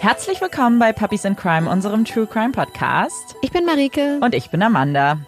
[0.00, 3.34] Herzlich willkommen bei Puppies in Crime, unserem True Crime Podcast.
[3.42, 4.20] Ich bin Marike.
[4.22, 5.18] Und ich bin Amanda.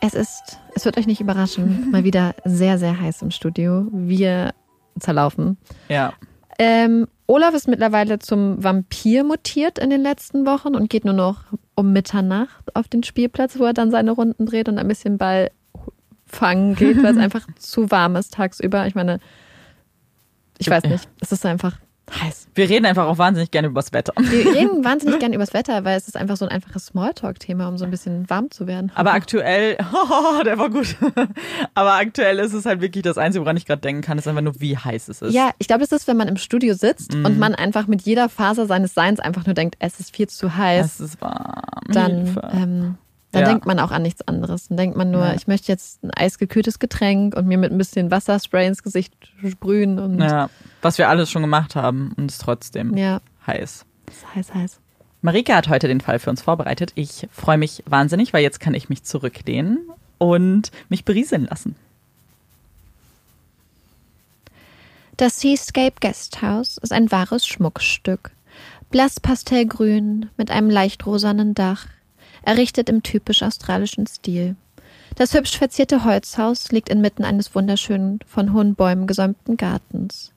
[0.00, 3.88] Es ist, es wird euch nicht überraschen, mal wieder sehr, sehr heiß im Studio.
[3.90, 4.54] Wir
[5.00, 5.58] zerlaufen.
[5.88, 6.12] Ja.
[6.56, 11.42] Ähm, Olaf ist mittlerweile zum Vampir mutiert in den letzten Wochen und geht nur noch
[11.74, 15.50] um Mitternacht auf den Spielplatz, wo er dann seine Runden dreht und ein bisschen Ball
[16.26, 18.86] fangen geht, weil es einfach zu warm ist tagsüber.
[18.86, 19.18] Ich meine,
[20.58, 22.48] ich weiß nicht, es ist einfach heiß.
[22.54, 24.12] Wir reden einfach auch wahnsinnig gerne übers Wetter.
[24.16, 27.78] Wir reden wahnsinnig gerne übers Wetter, weil es ist einfach so ein einfaches Smalltalk-Thema, um
[27.78, 28.92] so ein bisschen warm zu werden.
[28.94, 30.96] Aber aktuell, oh, der war gut.
[31.74, 34.42] Aber aktuell ist es halt wirklich das Einzige, woran ich gerade denken kann, ist einfach
[34.42, 35.34] nur, wie heiß es ist.
[35.34, 37.24] Ja, ich glaube, das ist, wenn man im Studio sitzt mhm.
[37.24, 40.56] und man einfach mit jeder Faser seines Seins einfach nur denkt, es ist viel zu
[40.56, 40.86] heiß.
[40.86, 41.62] Es ist warm.
[41.88, 42.98] Dann, ähm,
[43.36, 43.50] dann ja.
[43.50, 44.68] denkt man auch an nichts anderes.
[44.68, 45.34] Dann denkt man nur, ja.
[45.34, 49.12] ich möchte jetzt ein eisgekühltes Getränk und mir mit ein bisschen Wasserspray ins Gesicht
[49.46, 49.98] sprühen.
[49.98, 50.48] Und ja,
[50.80, 53.20] was wir alles schon gemacht haben und es trotzdem ja.
[53.46, 53.84] heiß.
[54.06, 54.80] Es ist heiß, heiß.
[55.20, 56.92] Marike hat heute den Fall für uns vorbereitet.
[56.94, 59.80] Ich freue mich wahnsinnig, weil jetzt kann ich mich zurücklehnen
[60.16, 61.76] und mich berieseln lassen.
[65.18, 68.30] Das Seascape Guesthouse ist ein wahres Schmuckstück.
[68.90, 71.86] Blass pastellgrün mit einem leicht rosanen Dach,
[72.46, 74.56] errichtet im typisch australischen Stil.
[75.16, 80.32] Das hübsch verzierte Holzhaus liegt inmitten eines wunderschönen, von hohen Bäumen gesäumten Gartens.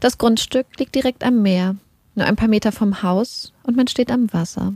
[0.00, 1.76] Das Grundstück liegt direkt am Meer,
[2.14, 4.74] nur ein paar Meter vom Haus, und man steht am Wasser.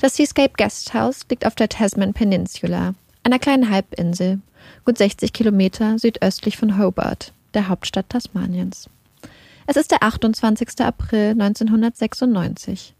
[0.00, 4.40] Das Seascape Guesthouse liegt auf der Tasman Peninsula, einer kleinen Halbinsel,
[4.84, 8.90] gut 60 Kilometer südöstlich von Hobart, der Hauptstadt Tasmaniens.
[9.66, 10.80] Es ist der 28.
[10.80, 12.95] April 1996.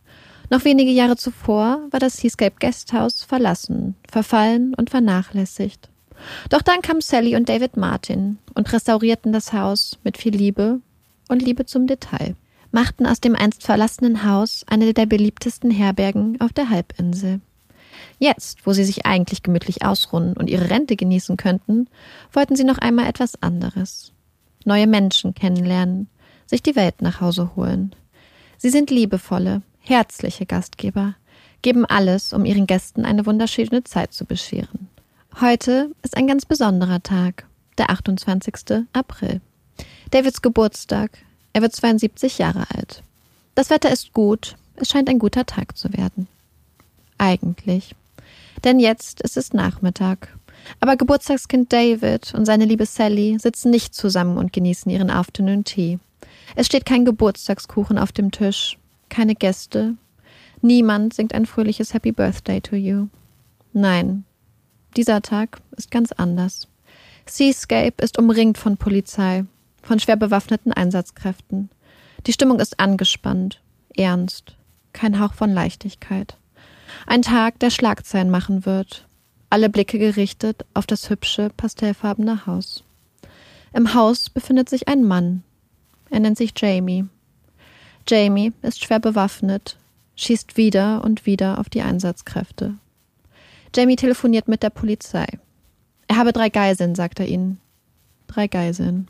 [0.49, 5.91] Noch wenige Jahre zuvor war das Seascape Guesthouse verlassen, verfallen und vernachlässigt.
[6.51, 10.81] Doch dann kamen Sally und David Martin und restaurierten das Haus mit viel Liebe
[11.29, 12.37] und Liebe zum Detail,
[12.71, 17.41] machten aus dem einst verlassenen Haus eine der beliebtesten Herbergen auf der Halbinsel.
[18.19, 21.89] Jetzt, wo sie sich eigentlich gemütlich ausruhen und ihre Rente genießen könnten,
[22.33, 24.13] wollten sie noch einmal etwas anderes.
[24.65, 26.09] Neue Menschen kennenlernen,
[26.47, 27.95] sich die Welt nach Hause holen.
[28.59, 31.15] Sie sind liebevolle, herzliche Gastgeber,
[31.63, 34.89] geben alles, um ihren Gästen eine wunderschöne Zeit zu bescheren.
[35.41, 37.47] Heute ist ein ganz besonderer Tag,
[37.79, 38.85] der 28.
[38.93, 39.41] April.
[40.11, 41.19] Davids Geburtstag.
[41.53, 43.03] Er wird 72 Jahre alt.
[43.55, 46.29] Das Wetter ist gut, es scheint ein guter Tag zu werden.
[47.19, 47.95] Eigentlich.
[48.65, 50.37] Denn jetzt ist es Nachmittag.
[50.81, 55.99] Aber Geburtstagskind David und seine liebe Sally sitzen nicht zusammen und genießen ihren Afternoon Tea.
[56.55, 58.79] Es steht kein Geburtstagskuchen auf dem Tisch,
[59.09, 59.95] keine Gäste.
[60.63, 63.09] Niemand singt ein fröhliches Happy Birthday to you.
[63.73, 64.25] Nein,
[64.97, 66.69] dieser Tag ist ganz anders.
[67.27, 69.45] Seascape ist umringt von Polizei,
[69.83, 71.69] von schwer bewaffneten Einsatzkräften.
[72.27, 73.61] Die Stimmung ist angespannt,
[73.95, 74.57] ernst,
[74.93, 76.39] kein Hauch von Leichtigkeit.
[77.07, 79.07] Ein Tag, der Schlagzeilen machen wird.
[79.51, 82.83] Alle Blicke gerichtet auf das hübsche, pastellfarbene Haus.
[83.73, 85.43] Im Haus befindet sich ein Mann.
[86.11, 87.05] Er nennt sich Jamie.
[88.09, 89.77] Jamie ist schwer bewaffnet,
[90.17, 92.75] schießt wieder und wieder auf die Einsatzkräfte.
[93.75, 95.27] Jamie telefoniert mit der Polizei.
[96.09, 97.59] Er habe drei Geiseln, sagt er ihnen.
[98.29, 99.09] Drei Geiseln.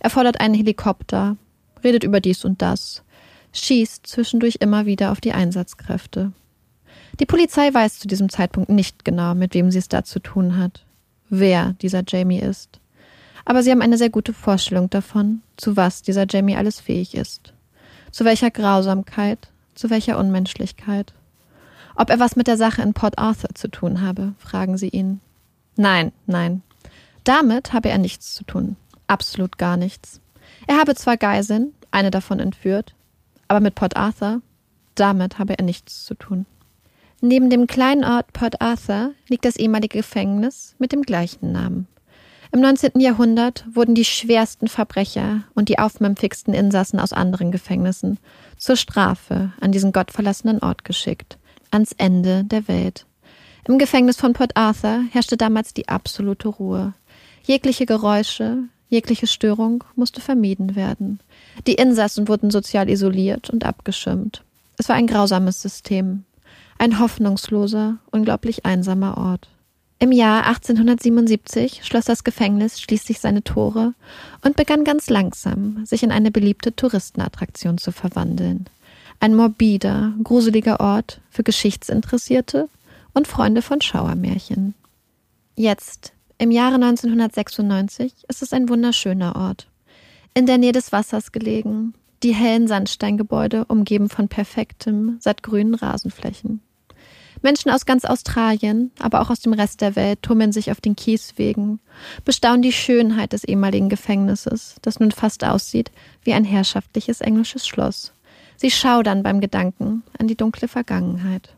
[0.00, 1.36] Er fordert einen Helikopter,
[1.84, 3.02] redet über dies und das,
[3.52, 6.32] schießt zwischendurch immer wieder auf die Einsatzkräfte.
[7.20, 10.56] Die Polizei weiß zu diesem Zeitpunkt nicht genau, mit wem sie es da zu tun
[10.56, 10.84] hat,
[11.28, 12.80] wer dieser Jamie ist.
[13.44, 17.52] Aber sie haben eine sehr gute Vorstellung davon, zu was dieser Jamie alles fähig ist.
[18.12, 21.12] Zu welcher Grausamkeit, zu welcher Unmenschlichkeit.
[21.96, 25.20] Ob er was mit der Sache in Port Arthur zu tun habe, fragen sie ihn.
[25.76, 26.62] Nein, nein.
[27.24, 28.76] Damit habe er nichts zu tun.
[29.06, 30.20] Absolut gar nichts.
[30.66, 32.94] Er habe zwar Geiseln, eine davon entführt,
[33.48, 34.42] aber mit Port Arthur,
[34.94, 36.46] damit habe er nichts zu tun.
[37.20, 41.86] Neben dem kleinen Ort Port Arthur liegt das ehemalige Gefängnis mit dem gleichen Namen.
[42.54, 43.00] Im 19.
[43.00, 48.18] Jahrhundert wurden die schwersten Verbrecher und die aufmümpfigsten Insassen aus anderen Gefängnissen
[48.58, 51.38] zur Strafe an diesen gottverlassenen Ort geschickt,
[51.70, 53.06] ans Ende der Welt.
[53.66, 56.92] Im Gefängnis von Port Arthur herrschte damals die absolute Ruhe.
[57.42, 61.20] Jegliche Geräusche, jegliche Störung musste vermieden werden.
[61.66, 64.44] Die Insassen wurden sozial isoliert und abgeschirmt.
[64.76, 66.24] Es war ein grausames System,
[66.78, 69.48] ein hoffnungsloser, unglaublich einsamer Ort.
[70.02, 73.94] Im Jahr 1877 schloss das Gefängnis schließlich seine Tore
[74.44, 78.66] und begann ganz langsam, sich in eine beliebte Touristenattraktion zu verwandeln.
[79.20, 82.68] Ein morbider, gruseliger Ort für Geschichtsinteressierte
[83.14, 84.74] und Freunde von Schauermärchen.
[85.54, 89.68] Jetzt, im Jahre 1996, ist es ein wunderschöner Ort.
[90.34, 91.94] In der Nähe des Wassers gelegen,
[92.24, 96.60] Die hellen Sandsteingebäude umgeben von perfektem, sattgrünen Rasenflächen.
[97.42, 100.96] Menschen aus ganz Australien, aber auch aus dem Rest der Welt tummeln sich auf den
[100.96, 101.80] Kieswegen,
[102.24, 105.90] bestaunen die Schönheit des ehemaligen Gefängnisses, das nun fast aussieht
[106.22, 108.12] wie ein herrschaftliches englisches Schloss.
[108.56, 111.54] Sie schaudern beim Gedanken an die dunkle Vergangenheit.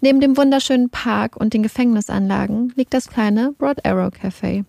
[0.00, 4.64] Neben dem wunderschönen Park und den Gefängnisanlagen liegt das kleine Broad Arrow Café,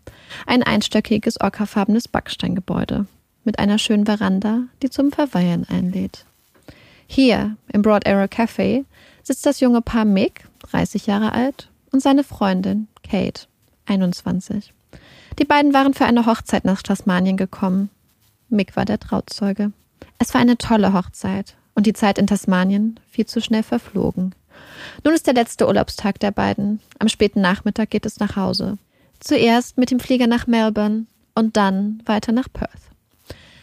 [0.45, 3.07] ein einstöckiges ockerfarbenes Backsteingebäude
[3.43, 6.25] mit einer schönen Veranda, die zum Verweilen einlädt.
[7.07, 8.85] Hier im Broad Arrow Café
[9.25, 13.47] sitzt das junge Paar Mick, 30 Jahre alt, und seine Freundin Kate,
[13.87, 14.73] 21.
[15.39, 17.89] Die beiden waren für eine Hochzeit nach Tasmanien gekommen.
[18.49, 19.71] Mick war der Trauzeuge.
[20.19, 24.33] Es war eine tolle Hochzeit und die Zeit in Tasmanien viel zu schnell verflogen.
[25.03, 26.79] Nun ist der letzte Urlaubstag der beiden.
[26.99, 28.77] Am späten Nachmittag geht es nach Hause.
[29.19, 32.84] Zuerst mit dem Flieger nach Melbourne und dann weiter nach Perth.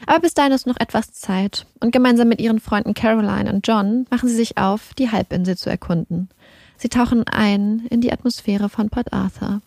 [0.07, 4.07] Aber bis dahin ist noch etwas Zeit und gemeinsam mit ihren Freunden Caroline und John
[4.11, 6.29] machen sie sich auf, die Halbinsel zu erkunden.
[6.77, 9.61] Sie tauchen ein in die Atmosphäre von Port Arthur.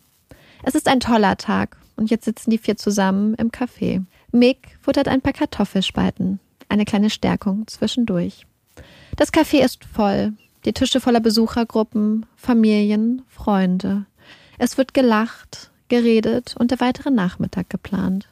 [0.63, 4.03] Es ist ein toller Tag und jetzt sitzen die vier zusammen im Café.
[4.31, 8.45] Mick futtert ein paar Kartoffelspalten, eine kleine Stärkung zwischendurch.
[9.15, 10.33] Das Café ist voll,
[10.65, 14.05] die Tische voller Besuchergruppen, Familien, Freunde.
[14.57, 18.27] Es wird gelacht, geredet und der weitere Nachmittag geplant.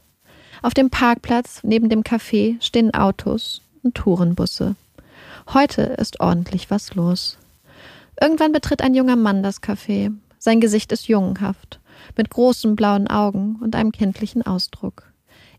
[0.63, 4.77] Auf dem Parkplatz neben dem Café stehen Autos und Tourenbusse.
[5.53, 7.37] Heute ist ordentlich was los.
[8.19, 10.13] Irgendwann betritt ein junger Mann das Café.
[10.39, 11.81] Sein Gesicht ist jungenhaft,
[12.15, 15.11] mit großen blauen Augen und einem kindlichen Ausdruck.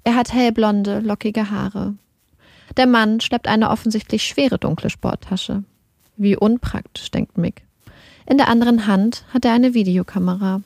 [0.05, 1.95] Er hat hellblonde, lockige Haare.
[2.79, 5.65] Der Mann schleppt eine offensichtlich schwere dunkle Sporttasche.
[6.17, 7.63] Wie unpraktisch, denkt Mick.
[8.25, 10.63] In der anderen Hand hat er eine Videokamera.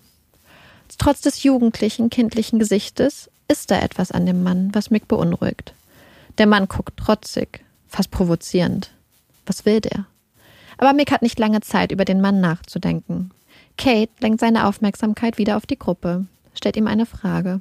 [0.96, 5.74] Trotz des jugendlichen, kindlichen Gesichtes ist da etwas an dem Mann, was Mick beunruhigt.
[6.36, 8.92] Der Mann guckt trotzig, fast provozierend.
[9.46, 10.06] Was will der?
[10.76, 13.30] Aber Mick hat nicht lange Zeit, über den Mann nachzudenken.
[13.76, 17.60] Kate lenkt seine Aufmerksamkeit wieder auf die Gruppe, stellt ihm eine Frage.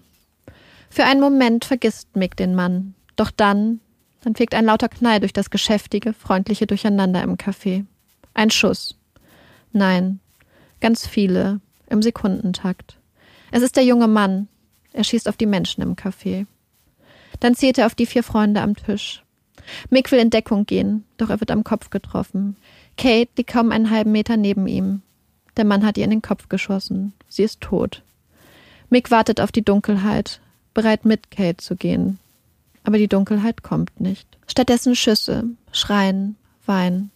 [0.89, 3.79] Für einen Moment vergisst Mick den Mann, doch dann,
[4.21, 7.85] dann fegt ein lauter Knall durch das geschäftige, freundliche Durcheinander im Café.
[8.33, 8.95] Ein Schuss.
[9.71, 10.19] Nein,
[10.81, 11.59] ganz viele,
[11.89, 12.97] im Sekundentakt.
[13.51, 14.47] Es ist der junge Mann,
[14.97, 16.47] er schießt auf die Menschen im Café.
[17.39, 19.23] Dann zielt er auf die vier Freunde am Tisch.
[19.91, 22.55] Mick will in Deckung gehen, doch er wird am Kopf getroffen.
[22.97, 25.03] Kate liegt kaum einen halben Meter neben ihm.
[25.55, 27.13] Der Mann hat ihr in den Kopf geschossen.
[27.29, 28.01] Sie ist tot.
[28.89, 30.39] Mick wartet auf die Dunkelheit,
[30.73, 32.17] bereit mit Kate zu gehen.
[32.83, 34.27] Aber die Dunkelheit kommt nicht.
[34.47, 37.11] Stattdessen Schüsse, Schreien, Wein.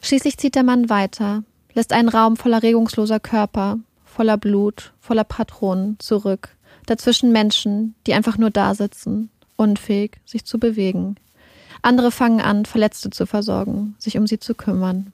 [0.00, 1.44] Schließlich zieht der Mann weiter,
[1.74, 6.56] lässt einen Raum voller regungsloser Körper, voller Blut, voller Patronen zurück
[6.86, 11.16] Dazwischen Menschen, die einfach nur da sitzen, unfähig, sich zu bewegen.
[11.82, 15.12] Andere fangen an, Verletzte zu versorgen, sich um sie zu kümmern.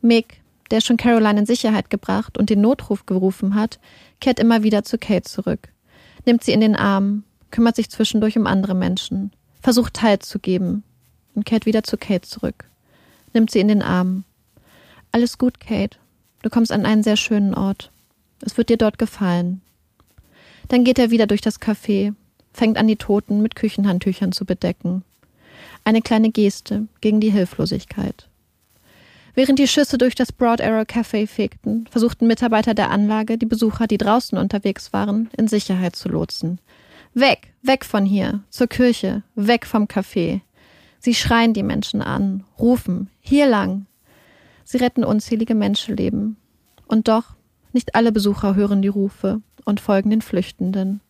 [0.00, 0.40] Mick,
[0.70, 3.78] der schon Caroline in Sicherheit gebracht und den Notruf gerufen hat,
[4.20, 5.68] kehrt immer wieder zu Kate zurück,
[6.26, 10.82] nimmt sie in den Arm, kümmert sich zwischendurch um andere Menschen, versucht Halt zu geben
[11.34, 12.64] und kehrt wieder zu Kate zurück,
[13.32, 14.24] nimmt sie in den Arm.
[15.12, 15.98] Alles gut, Kate.
[16.42, 17.90] Du kommst an einen sehr schönen Ort.
[18.40, 19.62] Es wird dir dort gefallen.
[20.68, 22.14] Dann geht er wieder durch das Café,
[22.52, 25.02] fängt an, die Toten mit Küchenhandtüchern zu bedecken.
[25.84, 28.28] Eine kleine Geste gegen die Hilflosigkeit.
[29.34, 33.86] Während die Schüsse durch das Broad Arrow Café fegten, versuchten Mitarbeiter der Anlage, die Besucher,
[33.86, 36.60] die draußen unterwegs waren, in Sicherheit zu lotsen.
[37.14, 40.40] Weg, weg von hier, zur Kirche, weg vom Café.
[40.98, 43.86] Sie schreien die Menschen an, rufen, hier lang.
[44.64, 46.36] Sie retten unzählige Menschenleben.
[46.86, 47.36] Und doch,
[47.72, 51.02] nicht alle Besucher hören die Rufe und folgen den Flüchtenden.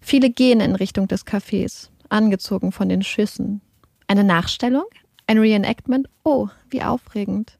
[0.00, 3.60] Viele gehen in Richtung des Cafés, angezogen von den Schüssen.
[4.06, 4.84] Eine Nachstellung?
[5.26, 6.08] Ein Reenactment?
[6.22, 7.58] Oh, wie aufregend.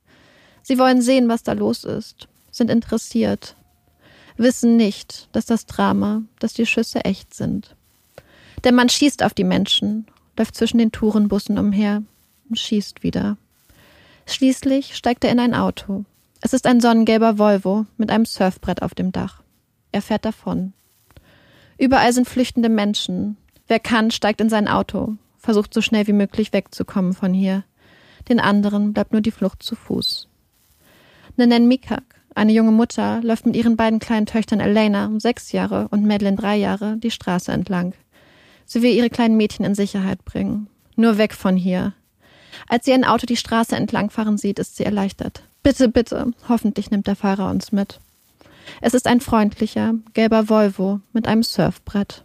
[0.62, 3.56] Sie wollen sehen, was da los ist, sind interessiert,
[4.36, 7.74] wissen nicht, dass das Drama, dass die Schüsse echt sind.
[8.62, 10.06] Der Mann schießt auf die Menschen,
[10.38, 12.02] läuft zwischen den Tourenbussen umher
[12.48, 13.36] und schießt wieder.
[14.26, 16.04] Schließlich steigt er in ein Auto.
[16.40, 19.43] Es ist ein sonnengelber Volvo mit einem Surfbrett auf dem Dach.
[19.94, 20.72] Er fährt davon.
[21.78, 23.36] Überall sind flüchtende Menschen.
[23.68, 27.62] Wer kann, steigt in sein Auto, versucht so schnell wie möglich wegzukommen von hier.
[28.28, 30.26] Den anderen bleibt nur die Flucht zu Fuß.
[31.36, 32.02] Nenen Mikak,
[32.34, 36.56] eine junge Mutter, läuft mit ihren beiden kleinen Töchtern Elena, sechs Jahre, und Madeline, drei
[36.56, 37.94] Jahre, die Straße entlang.
[38.66, 40.66] Sie will ihre kleinen Mädchen in Sicherheit bringen.
[40.96, 41.92] Nur weg von hier.
[42.66, 45.44] Als sie ein Auto die Straße entlangfahren sieht, ist sie erleichtert.
[45.62, 48.00] Bitte, bitte, hoffentlich nimmt der Fahrer uns mit.
[48.80, 52.24] Es ist ein freundlicher, gelber Volvo mit einem Surfbrett.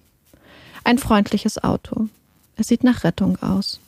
[0.83, 2.07] Ein freundliches Auto.
[2.55, 3.79] Es sieht nach Rettung aus.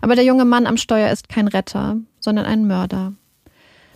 [0.00, 3.12] Aber der junge Mann am Steuer ist kein Retter, sondern ein Mörder.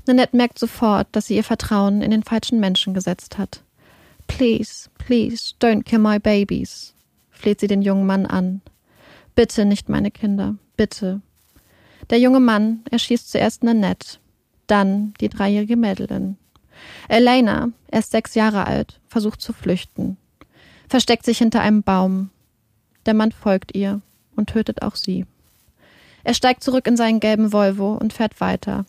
[0.07, 3.63] Nanette merkt sofort, dass sie ihr Vertrauen in den falschen Menschen gesetzt hat.
[4.27, 6.95] Please, please, don't kill my babies,
[7.31, 8.63] fleht sie den jungen Mann an.
[9.35, 11.21] Bitte nicht meine Kinder, bitte.
[12.11, 14.19] Der junge Mann erschießt zuerst Nanette,
[14.67, 16.37] dann die dreijährige Madeline.
[17.09, 20.17] Elena, erst sechs Jahre alt, versucht zu flüchten,
[20.89, 22.31] versteckt sich hinter einem Baum.
[23.07, 24.01] Der Mann folgt ihr
[24.37, 25.27] und tötet auch sie.
[26.25, 28.87] Er steigt zurück in seinen gelben Volvo und fährt weiter.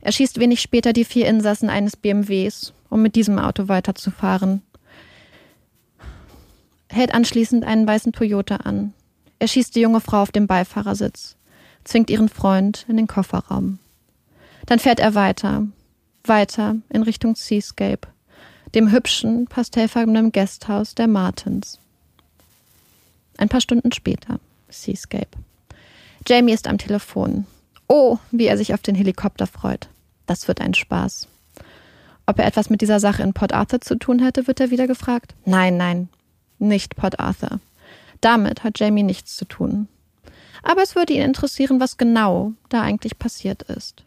[0.00, 4.62] Er schießt wenig später die vier Insassen eines BMWs, um mit diesem Auto weiterzufahren.
[6.88, 8.92] Hält anschließend einen weißen Toyota an.
[9.38, 11.36] Er schießt die junge Frau auf dem Beifahrersitz,
[11.84, 13.78] zwingt ihren Freund in den Kofferraum.
[14.66, 15.66] Dann fährt er weiter,
[16.28, 18.08] weiter in Richtung Seascape,
[18.74, 21.78] dem hübschen, pastellfarbenen Gasthaus der Martins.
[23.38, 25.28] Ein paar Stunden später, Seascape.
[26.26, 27.46] Jamie ist am Telefon.
[27.88, 29.88] Oh, wie er sich auf den Helikopter freut.
[30.26, 31.28] Das wird ein Spaß.
[32.26, 34.88] Ob er etwas mit dieser Sache in Port Arthur zu tun hätte, wird er wieder
[34.88, 35.34] gefragt.
[35.44, 36.08] Nein, nein,
[36.58, 37.60] nicht Port Arthur.
[38.20, 39.88] Damit hat Jamie nichts zu tun.
[40.62, 44.02] Aber es würde ihn interessieren, was genau da eigentlich passiert ist.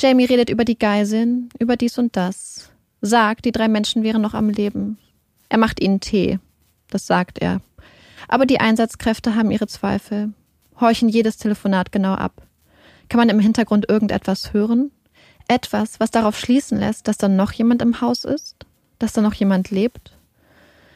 [0.00, 4.34] Jamie redet über die Geiseln, über dies und das, sagt, die drei Menschen wären noch
[4.34, 4.96] am Leben.
[5.48, 6.38] Er macht ihnen Tee,
[6.88, 7.60] das sagt er.
[8.28, 10.32] Aber die Einsatzkräfte haben ihre Zweifel,
[10.78, 12.42] horchen jedes Telefonat genau ab.
[13.08, 14.92] Kann man im Hintergrund irgendetwas hören?
[15.48, 18.54] Etwas, was darauf schließen lässt, dass da noch jemand im Haus ist?
[18.98, 20.12] Dass da noch jemand lebt?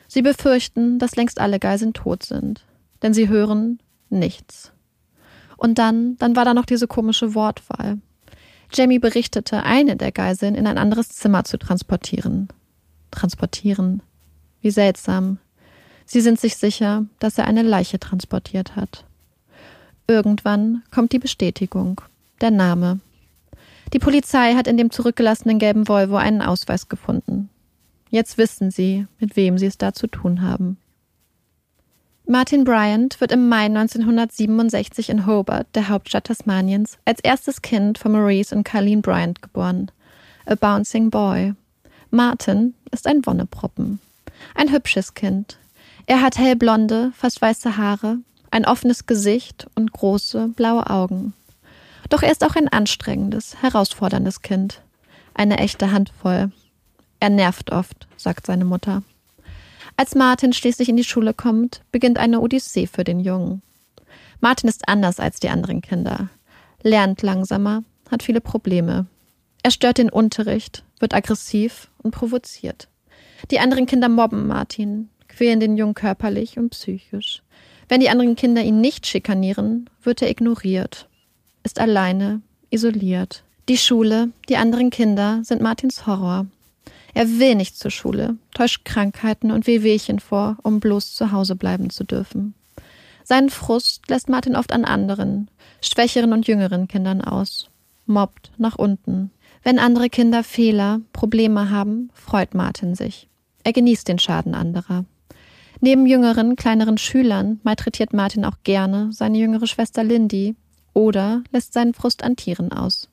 [0.06, 2.64] Sie befürchten, dass längst alle Geiseln tot sind.
[3.02, 3.80] Denn sie hören
[4.10, 4.72] nichts.
[5.56, 7.98] Und dann, dann war da noch diese komische Wortwahl.
[8.74, 12.48] Jamie berichtete, eine der Geiseln in ein anderes Zimmer zu transportieren.
[13.10, 14.02] Transportieren.
[14.60, 15.38] Wie seltsam.
[16.06, 19.04] Sie sind sich sicher, dass er eine Leiche transportiert hat.
[20.06, 22.00] Irgendwann kommt die Bestätigung.
[22.40, 23.00] Der Name.
[23.92, 27.50] Die Polizei hat in dem zurückgelassenen gelben Volvo einen Ausweis gefunden.
[28.10, 30.78] Jetzt wissen sie, mit wem sie es da zu tun haben.
[32.26, 38.12] Martin Bryant wird im Mai 1967 in Hobart, der Hauptstadt Tasmaniens, als erstes Kind von
[38.12, 39.90] Maurice und Carleen Bryant geboren.
[40.46, 41.54] A Bouncing Boy.
[42.10, 44.00] Martin ist ein Wonneproppen.
[44.54, 45.58] Ein hübsches Kind.
[46.06, 48.18] Er hat hellblonde, fast weiße Haare,
[48.52, 51.34] ein offenes Gesicht und große, blaue Augen.
[52.08, 54.82] Doch er ist auch ein anstrengendes, herausforderndes Kind.
[55.34, 56.52] Eine echte Handvoll.
[57.18, 59.02] Er nervt oft, sagt seine Mutter.
[60.02, 63.62] Als Martin schließlich in die Schule kommt, beginnt eine Odyssee für den Jungen.
[64.40, 66.28] Martin ist anders als die anderen Kinder,
[66.82, 69.06] lernt langsamer, hat viele Probleme.
[69.62, 72.88] Er stört den Unterricht, wird aggressiv und provoziert.
[73.52, 77.44] Die anderen Kinder mobben Martin, quälen den Jungen körperlich und psychisch.
[77.88, 81.08] Wenn die anderen Kinder ihn nicht schikanieren, wird er ignoriert,
[81.62, 83.44] ist alleine, isoliert.
[83.68, 86.46] Die Schule, die anderen Kinder sind Martins Horror.
[87.14, 91.90] Er will nicht zur Schule, täuscht Krankheiten und Wehwehchen vor, um bloß zu Hause bleiben
[91.90, 92.54] zu dürfen.
[93.24, 95.50] Seinen Frust lässt Martin oft an anderen,
[95.80, 97.70] schwächeren und jüngeren Kindern aus,
[98.06, 99.30] mobbt nach unten.
[99.62, 103.28] Wenn andere Kinder Fehler, Probleme haben, freut Martin sich.
[103.62, 105.04] Er genießt den Schaden anderer.
[105.80, 110.56] Neben jüngeren, kleineren Schülern malträtiert Martin auch gerne seine jüngere Schwester Lindy
[110.94, 113.08] oder lässt seinen Frust an Tieren aus.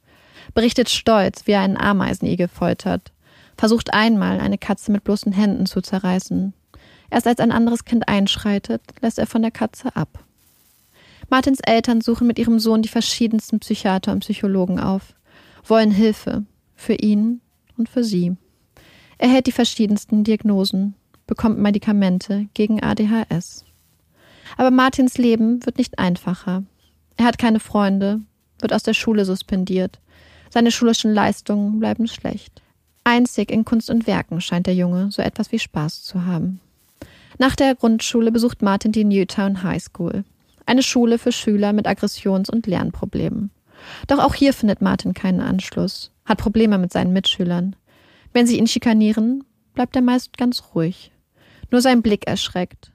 [0.53, 3.12] Berichtet stolz, wie er einen Ameisenigel foltert.
[3.60, 6.54] Versucht einmal, eine Katze mit bloßen Händen zu zerreißen.
[7.10, 10.24] Erst als ein anderes Kind einschreitet, lässt er von der Katze ab.
[11.30, 15.13] Martins Eltern suchen mit ihrem Sohn die verschiedensten Psychiater und Psychologen auf,
[15.66, 17.42] wollen Hilfe für ihn
[17.78, 18.38] und für sie.
[19.18, 20.96] Er hält die verschiedensten Diagnosen,
[21.28, 23.66] bekommt Medikamente gegen ADHS.
[24.56, 26.63] Aber Martins Leben wird nicht einfacher.
[27.18, 28.22] Er hat keine Freunde,
[28.62, 30.00] wird aus der Schule suspendiert.
[30.50, 32.62] Seine schulischen Leistungen bleiben schlecht.
[33.10, 36.60] Einzig in Kunst und Werken scheint der Junge so etwas wie Spaß zu haben.
[37.39, 40.24] Nach der Grundschule besucht Martin die Newtown High School,
[40.68, 43.50] eine Schule für Schüler mit Aggressions- und Lernproblemen.
[44.06, 47.75] Doch auch hier findet Martin keinen Anschluss, hat Probleme mit seinen Mitschülern.
[48.32, 51.12] Wenn sie ihn schikanieren, bleibt er meist ganz ruhig.
[51.72, 52.92] Nur sein Blick erschreckt.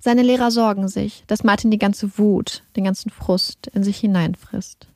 [0.00, 4.88] Seine Lehrer sorgen sich, dass Martin die ganze Wut, den ganzen Frust in sich hineinfrisst.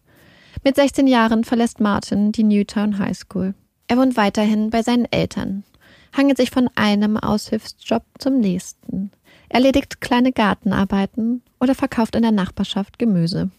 [0.65, 3.55] Mit 16 Jahren verlässt Martin die Newtown High School.
[3.88, 5.64] Er wohnt weiterhin bei seinen Eltern,
[6.16, 9.11] hangelt sich von einem Aushilfsjob zum nächsten,
[9.49, 13.50] erledigt kleine Gartenarbeiten oder verkauft in der Nachbarschaft Gemüse.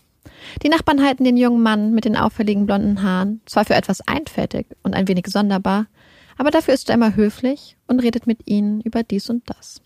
[0.61, 4.67] Die Nachbarn halten den jungen Mann mit den auffälligen blonden Haaren zwar für etwas einfältig
[4.83, 5.87] und ein wenig sonderbar,
[6.37, 9.81] aber dafür ist er immer höflich und redet mit ihnen über dies und das.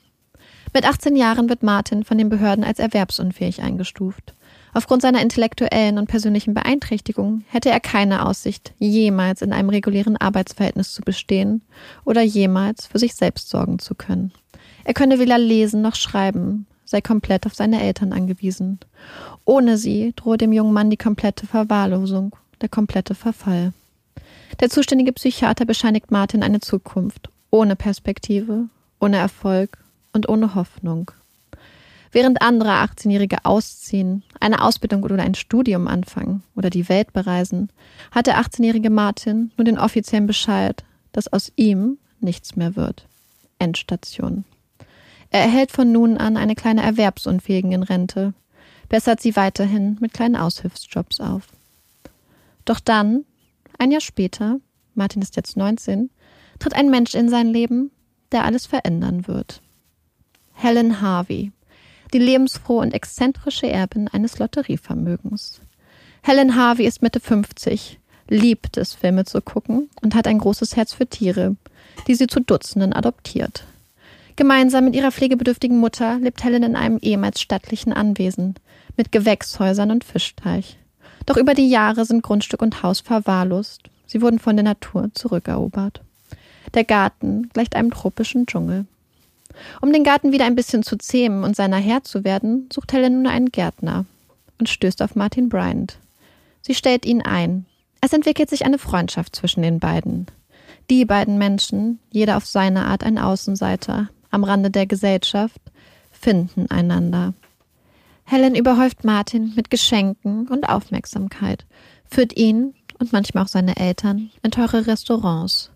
[0.73, 4.33] Mit 18 Jahren wird Martin von den Behörden als erwerbsunfähig eingestuft.
[4.73, 10.93] Aufgrund seiner intellektuellen und persönlichen Beeinträchtigung hätte er keine Aussicht, jemals in einem regulären Arbeitsverhältnis
[10.93, 11.61] zu bestehen
[12.05, 14.31] oder jemals für sich selbst sorgen zu können.
[14.83, 18.79] Er könne weder lesen noch schreiben, sei komplett auf seine Eltern angewiesen.
[19.45, 23.73] Ohne sie drohe dem jungen Mann die komplette Verwahrlosung, der komplette Verfall.
[24.59, 28.65] Der zuständige Psychiater bescheinigt Martin eine Zukunft ohne Perspektive,
[28.99, 29.77] ohne Erfolg
[30.11, 31.11] und ohne Hoffnung.
[32.13, 37.71] Während andere 18-Jährige ausziehen, eine Ausbildung oder ein Studium anfangen oder die Welt bereisen,
[38.11, 43.07] hat der 18-jährige Martin nur den offiziellen Bescheid, dass aus ihm nichts mehr wird.
[43.57, 44.45] Endstation.
[45.31, 48.35] Er erhält von nun an eine kleine Erwerbsunfähigenrente,
[48.89, 51.47] bessert sie weiterhin mit kleinen Aushilfsjobs auf.
[52.63, 53.25] Doch dann,
[53.79, 54.59] ein Jahr später,
[54.93, 56.11] Martin ist jetzt 19,
[56.59, 57.89] tritt ein Mensch in sein Leben,
[58.31, 59.63] der alles verändern wird.
[60.53, 61.51] Helen Harvey,
[62.13, 65.59] die lebensfrohe und exzentrische Erbin eines Lotterievermögens.
[66.21, 70.93] Helen Harvey ist Mitte 50, liebt es, Filme zu gucken und hat ein großes Herz
[70.93, 71.55] für Tiere,
[72.07, 73.65] die sie zu Dutzenden adoptiert.
[74.35, 78.55] Gemeinsam mit ihrer pflegebedürftigen Mutter lebt Helen in einem ehemals stattlichen Anwesen
[78.97, 80.77] mit Gewächshäusern und Fischteich.
[81.25, 83.83] Doch über die Jahre sind Grundstück und Haus verwahrlost.
[84.07, 86.01] Sie wurden von der Natur zurückerobert.
[86.73, 88.85] Der Garten gleicht einem tropischen Dschungel.
[89.81, 93.13] Um den Garten wieder ein bisschen zu zähmen und seiner Herr zu werden, sucht Helen
[93.13, 94.05] nun einen Gärtner
[94.59, 95.97] und stößt auf Martin Bryant.
[96.61, 97.65] Sie stellt ihn ein.
[98.01, 100.27] Es entwickelt sich eine Freundschaft zwischen den beiden.
[100.89, 105.61] Die beiden Menschen, jeder auf seine Art ein Außenseiter, am Rande der Gesellschaft,
[106.11, 107.33] finden einander.
[108.25, 111.65] Helen überhäuft Martin mit Geschenken und Aufmerksamkeit,
[112.09, 115.71] führt ihn und manchmal auch seine Eltern in teure Restaurants.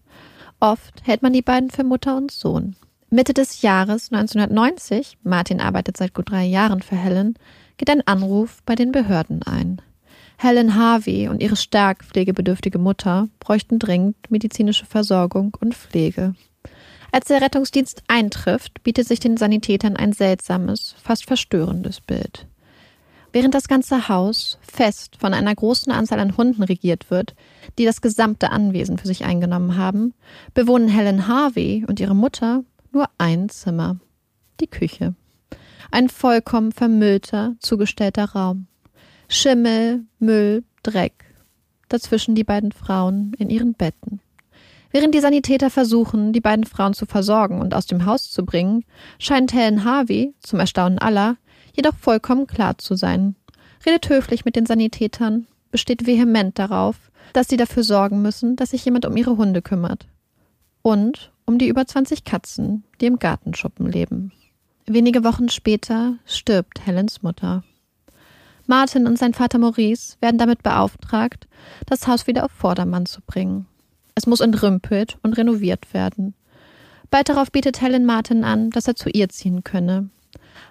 [0.60, 2.76] Oft hält man die beiden für Mutter und Sohn.
[3.10, 7.40] Mitte des Jahres 1990, Martin arbeitet seit gut drei Jahren für Helen,
[7.78, 9.82] geht ein Anruf bei den Behörden ein.
[10.38, 16.36] Helen Harvey und ihre stark pflegebedürftige Mutter bräuchten dringend medizinische Versorgung und Pflege.
[17.14, 22.46] Als der Rettungsdienst eintrifft, bietet sich den Sanitätern ein seltsames, fast verstörendes Bild.
[23.32, 27.36] Während das ganze Haus fest von einer großen Anzahl an Hunden regiert wird,
[27.78, 30.14] die das gesamte Anwesen für sich eingenommen haben,
[30.54, 33.98] bewohnen Helen Harvey und ihre Mutter nur ein Zimmer,
[34.60, 35.16] die Küche.
[35.92, 38.68] Ein vollkommen vermüllter, zugestellter Raum.
[39.30, 41.26] Schimmel, Müll, Dreck.
[41.90, 44.20] Dazwischen die beiden Frauen in ihren Betten.
[44.92, 48.86] Während die Sanitäter versuchen, die beiden Frauen zu versorgen und aus dem Haus zu bringen,
[49.20, 51.38] scheint Helen Harvey, zum Erstaunen aller,
[51.76, 53.36] jedoch vollkommen klar zu sein.
[53.86, 58.84] Redet höflich mit den Sanitätern, besteht vehement darauf, dass sie dafür sorgen müssen, dass sich
[58.86, 60.08] jemand um ihre Hunde kümmert.
[60.82, 64.32] Und um die über 20 Katzen, die im Gartenschuppen leben.
[64.86, 67.64] Wenige Wochen später stirbt Helens Mutter.
[68.68, 71.48] Martin und sein Vater Maurice werden damit beauftragt,
[71.86, 73.66] das Haus wieder auf Vordermann zu bringen.
[74.14, 76.36] Es muss entrümpelt und renoviert werden.
[77.10, 80.10] Bald darauf bietet Helen Martin an, dass er zu ihr ziehen könne.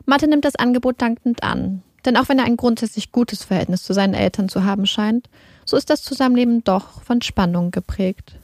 [0.04, 3.94] Martin nimmt das Angebot dankend an, denn auch wenn er ein grundsätzlich gutes Verhältnis zu
[3.94, 5.30] seinen Eltern zu haben scheint,
[5.64, 8.38] so ist das Zusammenleben doch von Spannung geprägt.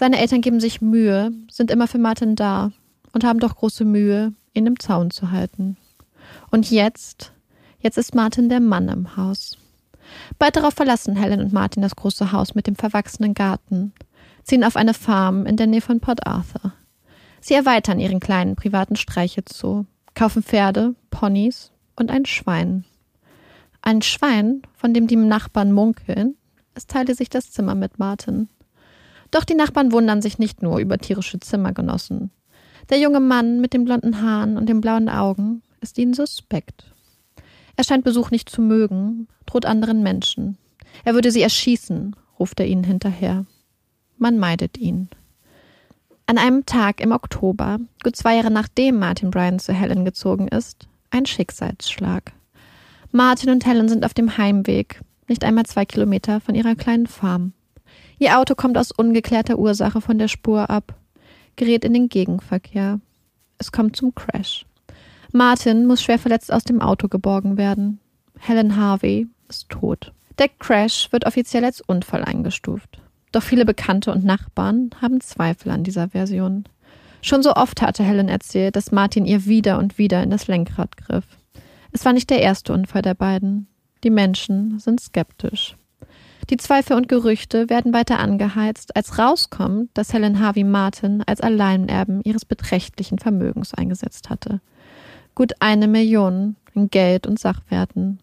[0.00, 2.72] Seine Eltern geben sich Mühe, sind immer für Martin da
[3.12, 5.76] und haben doch große Mühe, ihn im Zaun zu halten.
[6.50, 7.34] Und jetzt,
[7.80, 9.58] jetzt ist Martin der Mann im Haus.
[10.38, 13.92] Bald darauf verlassen Helen und Martin das große Haus mit dem verwachsenen Garten,
[14.42, 16.72] ziehen auf eine Farm in der Nähe von Port Arthur.
[17.42, 19.84] Sie erweitern ihren kleinen privaten Streichelzoo,
[20.14, 22.86] kaufen Pferde, Ponys und ein Schwein.
[23.82, 26.36] Ein Schwein, von dem die Nachbarn munkeln,
[26.72, 28.48] es teile sich das Zimmer mit Martin.
[29.30, 32.30] Doch die Nachbarn wundern sich nicht nur über tierische Zimmergenossen.
[32.88, 36.92] Der junge Mann mit den blonden Haaren und den blauen Augen ist ihnen suspekt.
[37.76, 40.58] Er scheint Besuch nicht zu mögen, droht anderen Menschen.
[41.04, 43.46] Er würde sie erschießen, ruft er ihnen hinterher.
[44.18, 45.08] Man meidet ihn.
[46.26, 50.88] An einem Tag im Oktober, gut zwei Jahre nachdem Martin Bryan zu Helen gezogen ist,
[51.10, 52.32] ein Schicksalsschlag.
[53.12, 57.52] Martin und Helen sind auf dem Heimweg, nicht einmal zwei Kilometer von ihrer kleinen Farm.
[58.20, 60.94] Ihr Auto kommt aus ungeklärter Ursache von der Spur ab,
[61.56, 63.00] gerät in den Gegenverkehr.
[63.56, 64.66] Es kommt zum Crash.
[65.32, 67.98] Martin muss schwer verletzt aus dem Auto geborgen werden.
[68.38, 70.12] Helen Harvey ist tot.
[70.38, 73.00] Der Crash wird offiziell als Unfall eingestuft.
[73.32, 76.64] Doch viele Bekannte und Nachbarn haben Zweifel an dieser Version.
[77.22, 80.98] Schon so oft hatte Helen erzählt, dass Martin ihr wieder und wieder in das Lenkrad
[80.98, 81.24] griff.
[81.90, 83.66] Es war nicht der erste Unfall der beiden.
[84.04, 85.76] Die Menschen sind skeptisch.
[86.50, 92.22] Die Zweifel und Gerüchte werden weiter angeheizt, als rauskommt, dass Helen Harvey Martin als Alleinerben
[92.24, 94.60] ihres beträchtlichen Vermögens eingesetzt hatte.
[95.36, 98.18] Gut eine Million in Geld und Sachwerten.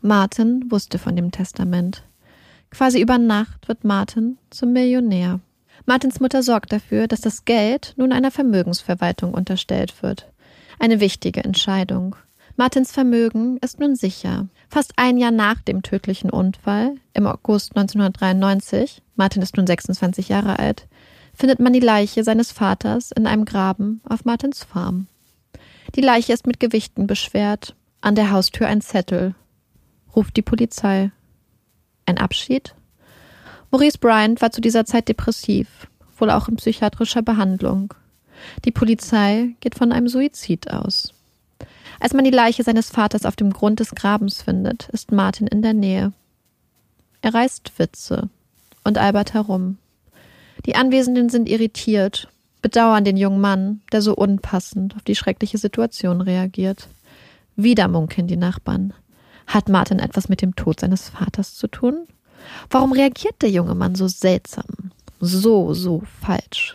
[0.00, 2.04] Martin wusste von dem Testament.
[2.70, 5.40] Quasi über Nacht wird Martin zum Millionär.
[5.84, 10.32] Martins Mutter sorgt dafür, dass das Geld nun einer Vermögensverwaltung unterstellt wird.
[10.78, 12.16] Eine wichtige Entscheidung.
[12.62, 14.46] Martins Vermögen ist nun sicher.
[14.68, 20.60] Fast ein Jahr nach dem tödlichen Unfall, im August 1993, Martin ist nun 26 Jahre
[20.60, 20.86] alt,
[21.34, 25.08] findet man die Leiche seines Vaters in einem Graben auf Martins Farm.
[25.96, 29.34] Die Leiche ist mit Gewichten beschwert, an der Haustür ein Zettel.
[30.14, 31.10] Ruft die Polizei.
[32.06, 32.76] Ein Abschied?
[33.72, 37.92] Maurice Bryant war zu dieser Zeit depressiv, wohl auch in psychiatrischer Behandlung.
[38.64, 41.12] Die Polizei geht von einem Suizid aus.
[42.02, 45.62] Als man die Leiche seines Vaters auf dem Grund des Grabens findet, ist Martin in
[45.62, 46.12] der Nähe.
[47.20, 48.28] Er reißt Witze
[48.82, 49.78] und albert herum.
[50.66, 52.26] Die Anwesenden sind irritiert,
[52.60, 56.88] bedauern den jungen Mann, der so unpassend auf die schreckliche Situation reagiert.
[57.54, 58.94] Wieder munkeln die Nachbarn.
[59.46, 62.08] Hat Martin etwas mit dem Tod seines Vaters zu tun?
[62.68, 64.90] Warum reagiert der junge Mann so seltsam?
[65.20, 66.74] So, so falsch.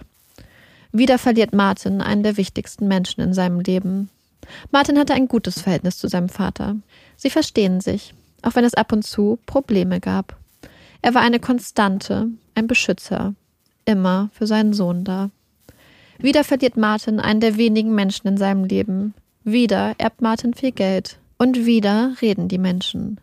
[0.93, 4.09] Wieder verliert Martin einen der wichtigsten Menschen in seinem Leben.
[4.71, 6.75] Martin hatte ein gutes Verhältnis zu seinem Vater.
[7.15, 10.37] Sie verstehen sich, auch wenn es ab und zu Probleme gab.
[11.01, 13.33] Er war eine Konstante, ein Beschützer,
[13.85, 15.29] immer für seinen Sohn da.
[16.17, 19.13] Wieder verliert Martin einen der wenigen Menschen in seinem Leben.
[19.43, 21.19] Wieder erbt Martin viel Geld.
[21.37, 23.19] Und wieder reden die Menschen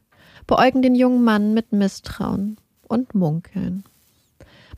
[0.46, 2.56] beäugen den jungen Mann mit Misstrauen
[2.88, 3.84] und munkeln.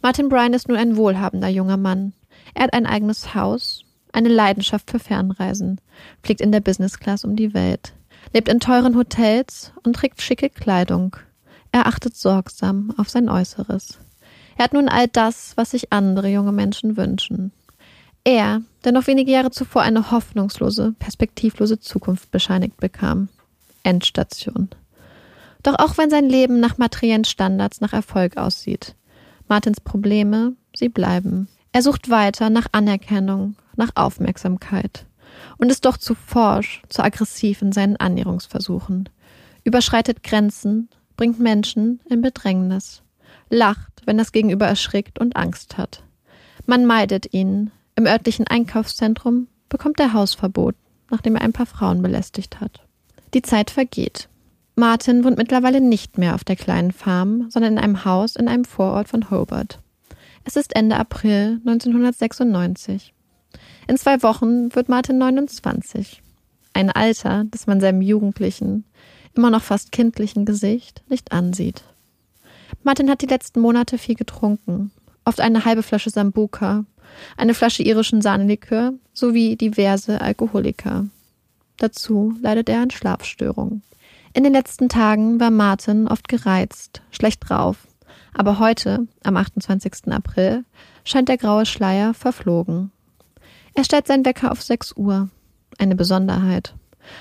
[0.02, 2.12] Martin Bryan ist nun ein wohlhabender junger Mann.
[2.54, 3.82] Er hat ein eigenes Haus,
[4.16, 5.80] eine Leidenschaft für Fernreisen,
[6.22, 7.92] fliegt in der Business Class um die Welt,
[8.32, 11.16] lebt in teuren Hotels und trägt schicke Kleidung.
[11.70, 13.98] Er achtet sorgsam auf sein Äußeres.
[14.56, 17.52] Er hat nun all das, was sich andere junge Menschen wünschen.
[18.24, 23.28] Er, der noch wenige Jahre zuvor eine hoffnungslose, perspektivlose Zukunft bescheinigt bekam.
[23.82, 24.70] Endstation.
[25.62, 28.94] Doch auch wenn sein Leben nach materiellen Standards nach Erfolg aussieht,
[29.46, 31.48] Martins Probleme, sie bleiben.
[31.72, 35.06] Er sucht weiter nach Anerkennung, nach Aufmerksamkeit
[35.58, 39.08] und ist doch zu forsch, zu aggressiv in seinen Annäherungsversuchen,
[39.64, 43.02] überschreitet Grenzen, bringt Menschen in Bedrängnis,
[43.50, 46.02] lacht, wenn das Gegenüber erschrickt und Angst hat.
[46.66, 47.70] Man meidet ihn.
[47.96, 50.74] Im örtlichen Einkaufszentrum bekommt er Hausverbot,
[51.10, 52.82] nachdem er ein paar Frauen belästigt hat.
[53.34, 54.28] Die Zeit vergeht.
[54.74, 58.64] Martin wohnt mittlerweile nicht mehr auf der kleinen Farm, sondern in einem Haus in einem
[58.64, 59.80] Vorort von Hobart.
[60.44, 63.14] Es ist Ende April 1996.
[63.88, 66.20] In zwei Wochen wird Martin 29.
[66.72, 68.84] Ein Alter, das man seinem jugendlichen,
[69.34, 71.84] immer noch fast kindlichen Gesicht nicht ansieht.
[72.82, 74.90] Martin hat die letzten Monate viel getrunken.
[75.24, 76.84] Oft eine halbe Flasche Sambuka,
[77.36, 81.06] eine Flasche irischen Sahnelikör sowie diverse Alkoholiker.
[81.76, 83.82] Dazu leidet er an Schlafstörungen.
[84.34, 87.86] In den letzten Tagen war Martin oft gereizt, schlecht drauf.
[88.34, 90.12] Aber heute, am 28.
[90.12, 90.64] April,
[91.04, 92.90] scheint der graue Schleier verflogen.
[93.76, 95.28] Er stellt seinen Wecker auf 6 Uhr.
[95.76, 96.74] Eine Besonderheit.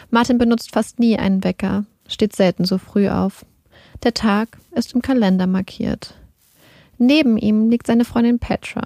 [0.09, 3.45] Martin benutzt fast nie einen Wecker, steht selten so früh auf.
[4.03, 6.15] Der Tag ist im Kalender markiert.
[6.97, 8.83] Neben ihm liegt seine Freundin Petra,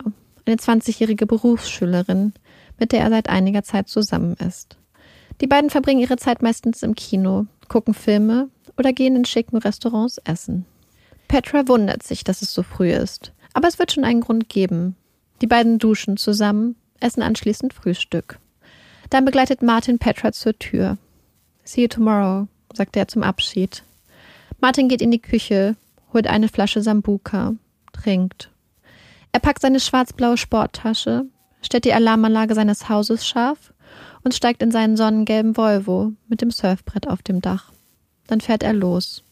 [0.48, 2.34] eine 20-jährige Berufsschülerin,
[2.80, 4.78] mit der er seit einiger Zeit zusammen ist.
[5.40, 10.18] Die beiden verbringen ihre Zeit meistens im Kino, gucken Filme oder gehen in schicken Restaurants
[10.26, 10.66] essen.
[11.28, 14.96] Petra wundert sich, dass es so früh ist, aber es wird schon einen Grund geben.
[15.42, 18.40] Die beiden duschen zusammen, essen anschließend Frühstück.
[19.10, 20.98] Dann begleitet Martin Petra zur Tür.
[21.64, 23.84] See you tomorrow, sagt er zum Abschied.
[24.60, 25.76] Martin geht in die Küche,
[26.14, 27.54] holt eine Flasche Sambuka,
[27.94, 28.52] trinkt.
[29.32, 31.26] Er packt seine schwarz-blaue Sporttasche,
[31.62, 33.74] stellt die Alarmanlage seines Hauses scharf
[34.24, 37.72] und steigt in seinen sonnengelben Volvo mit dem Surfbrett auf dem Dach.
[38.28, 39.24] Dann fährt er los.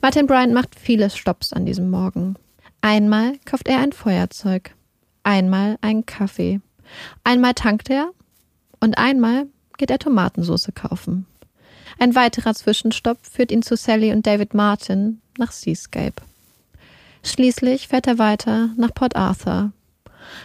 [0.00, 2.34] Martin Bryant macht viele Stops an diesem Morgen.
[2.80, 4.74] Einmal kauft er ein Feuerzeug,
[5.22, 6.60] einmal einen Kaffee,
[7.24, 8.10] einmal tankt er
[8.80, 9.46] und einmal
[9.78, 11.26] geht er Tomatensauce kaufen.
[11.98, 16.22] Ein weiterer Zwischenstopp führt ihn zu Sally und David Martin nach Seascape.
[17.22, 19.72] Schließlich fährt er weiter nach Port Arthur,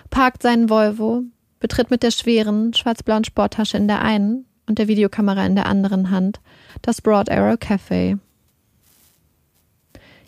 [0.10, 1.24] parkt seinen Volvo
[1.60, 6.12] betritt mit der schweren, schwarz-blauen Sporttasche in der einen und der Videokamera in der anderen
[6.12, 6.40] Hand
[6.82, 8.20] das Broad Arrow Cafe.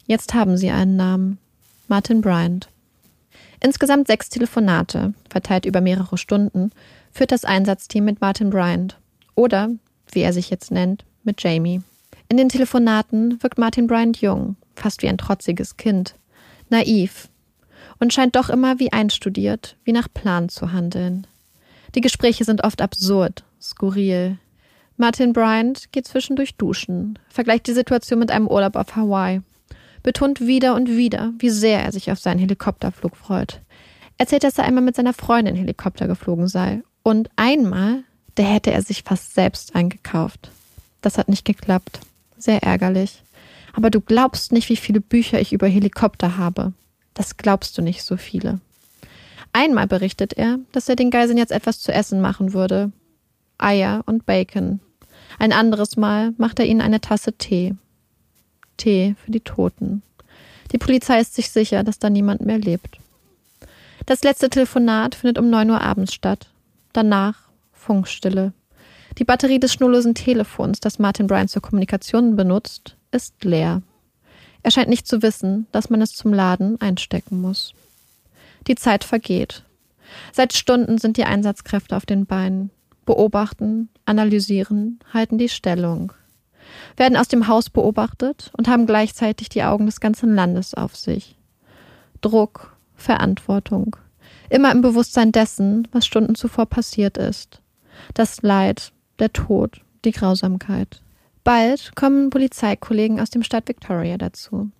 [0.07, 1.37] Jetzt haben sie einen Namen.
[1.87, 2.69] Martin Bryant.
[3.61, 6.71] Insgesamt sechs Telefonate, verteilt über mehrere Stunden,
[7.11, 8.97] führt das Einsatzteam mit Martin Bryant.
[9.35, 9.69] Oder,
[10.11, 11.81] wie er sich jetzt nennt, mit Jamie.
[12.29, 16.15] In den Telefonaten wirkt Martin Bryant jung, fast wie ein trotziges Kind.
[16.69, 17.29] Naiv,
[17.99, 21.27] und scheint doch immer wie einstudiert, wie nach Plan zu handeln.
[21.95, 24.37] Die Gespräche sind oft absurd, skurril.
[24.97, 29.41] Martin Bryant geht zwischendurch duschen, vergleicht die Situation mit einem Urlaub auf Hawaii,
[30.03, 33.61] betont wieder und wieder, wie sehr er sich auf seinen Helikopterflug freut.
[34.17, 38.03] Erzählt, dass er einmal mit seiner Freundin Helikopter geflogen sei und einmal,
[38.35, 40.51] da hätte er sich fast selbst eingekauft.
[41.01, 41.99] Das hat nicht geklappt.
[42.37, 43.23] Sehr ärgerlich.
[43.73, 46.73] Aber du glaubst nicht, wie viele Bücher ich über Helikopter habe.
[47.13, 48.59] Das glaubst du nicht so viele.
[49.53, 52.91] Einmal berichtet er, dass er den Geiseln jetzt etwas zu essen machen würde.
[53.57, 54.79] Eier und Bacon.
[55.37, 57.75] Ein anderes Mal macht er ihnen eine Tasse Tee.
[58.79, 60.01] Tee für die Toten.
[60.71, 62.97] Die Polizei ist sich sicher, dass da niemand mehr lebt.
[64.07, 66.49] Das letzte Telefonat findet um neun Uhr abends statt.
[66.93, 68.53] Danach Funkstille.
[69.17, 73.81] Die Batterie des schnurlosen Telefons, das Martin Bryant zur Kommunikation benutzt, ist leer.
[74.63, 77.73] Er scheint nicht zu wissen, dass man es zum Laden einstecken muss.
[78.67, 79.63] Die Zeit vergeht.
[80.33, 82.71] Seit Stunden sind die Einsatzkräfte auf den Beinen,
[83.05, 86.13] beobachten, analysieren, halten die Stellung,
[86.97, 91.35] werden aus dem Haus beobachtet und haben gleichzeitig die Augen des ganzen Landes auf sich.
[92.21, 93.95] Druck, Verantwortung,
[94.49, 97.61] immer im Bewusstsein dessen, was Stunden zuvor passiert ist.
[98.13, 101.01] Das Leid, der Tod, die Grausamkeit.
[101.43, 104.71] Bald kommen Polizeikollegen aus dem Stadt Victoria dazu,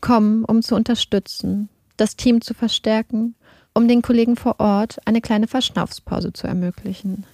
[0.00, 3.34] kommen, um zu unterstützen, das Team zu verstärken,
[3.74, 7.24] um den Kollegen vor Ort eine kleine Verschnaufspause zu ermöglichen.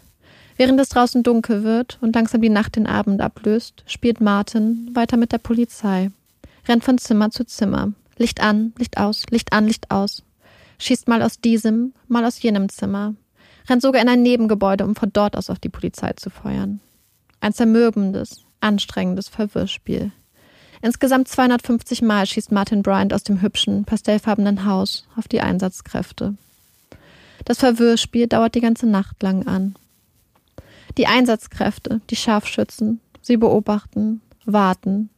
[0.60, 5.16] Während es draußen dunkel wird und langsam die Nacht den Abend ablöst, spielt Martin weiter
[5.16, 6.10] mit der Polizei,
[6.68, 10.22] rennt von Zimmer zu Zimmer, Licht an, Licht aus, Licht an, Licht aus,
[10.78, 13.14] schießt mal aus diesem, mal aus jenem Zimmer,
[13.70, 16.80] rennt sogar in ein Nebengebäude, um von dort aus auf die Polizei zu feuern.
[17.40, 20.12] Ein zermürbendes, anstrengendes Verwirrspiel.
[20.82, 26.34] Insgesamt 250 Mal schießt Martin Bryant aus dem hübschen, pastellfarbenen Haus auf die Einsatzkräfte.
[27.46, 29.74] Das Verwirrspiel dauert die ganze Nacht lang an.
[30.98, 35.10] Die Einsatzkräfte, die Scharfschützen, sie beobachten, warten,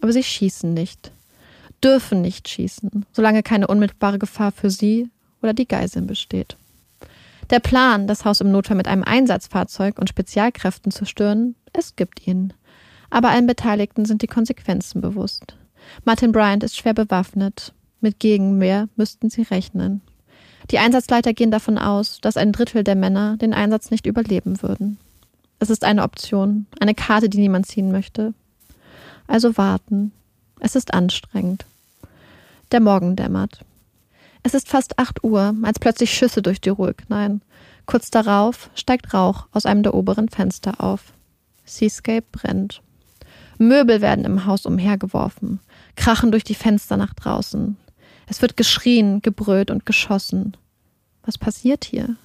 [0.00, 1.12] aber sie schießen nicht,
[1.82, 5.10] dürfen nicht schießen, solange keine unmittelbare Gefahr für sie
[5.42, 6.56] oder die Geiseln besteht.
[7.50, 12.26] Der Plan, das Haus im Notfall mit einem Einsatzfahrzeug und Spezialkräften zu stören, es gibt
[12.26, 12.52] ihn
[13.10, 15.56] aber allen Beteiligten sind die Konsequenzen bewusst.
[16.04, 17.74] Martin Bryant ist schwer bewaffnet.
[18.00, 20.00] Mit Gegenwehr müssten sie rechnen.
[20.70, 24.98] Die Einsatzleiter gehen davon aus, dass ein Drittel der Männer den Einsatz nicht überleben würden.
[25.60, 28.32] Es ist eine Option, eine Karte, die niemand ziehen möchte.
[29.26, 30.10] Also warten.
[30.58, 31.66] Es ist anstrengend.
[32.72, 33.64] Der Morgen dämmert.
[34.42, 37.42] Es ist fast acht Uhr, als plötzlich Schüsse durch die Ruhe knallen.
[37.84, 41.12] Kurz darauf steigt Rauch aus einem der oberen Fenster auf.
[41.66, 42.80] Seascape brennt.
[43.58, 45.60] Möbel werden im Haus umhergeworfen,
[45.94, 47.76] krachen durch die Fenster nach draußen.
[48.26, 50.56] Es wird geschrien, gebrüllt und geschossen.
[51.22, 52.16] Was passiert hier?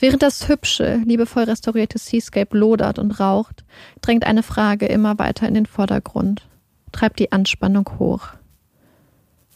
[0.00, 3.64] Während das hübsche, liebevoll restaurierte Seascape lodert und raucht,
[4.00, 6.46] drängt eine Frage immer weiter in den Vordergrund,
[6.92, 8.28] treibt die Anspannung hoch.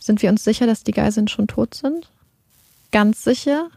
[0.01, 2.11] Sind wir uns sicher, dass die Geiseln schon tot sind?
[2.91, 3.71] Ganz sicher?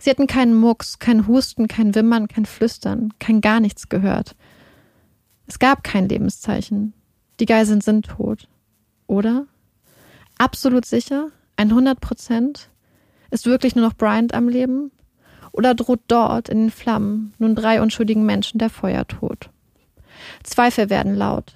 [0.00, 4.34] Sie hatten keinen Mucks, kein Husten, kein Wimmern, kein Flüstern, kein gar nichts gehört.
[5.46, 6.92] Es gab kein Lebenszeichen.
[7.38, 8.48] Die Geiseln sind tot.
[9.06, 9.46] Oder?
[10.38, 11.28] Absolut sicher?
[11.56, 12.68] 100 Prozent?
[13.30, 14.90] Ist wirklich nur noch Bryant am Leben?
[15.52, 19.50] Oder droht dort in den Flammen nun drei unschuldigen Menschen der Feuertod?
[20.42, 21.54] Zweifel werden laut.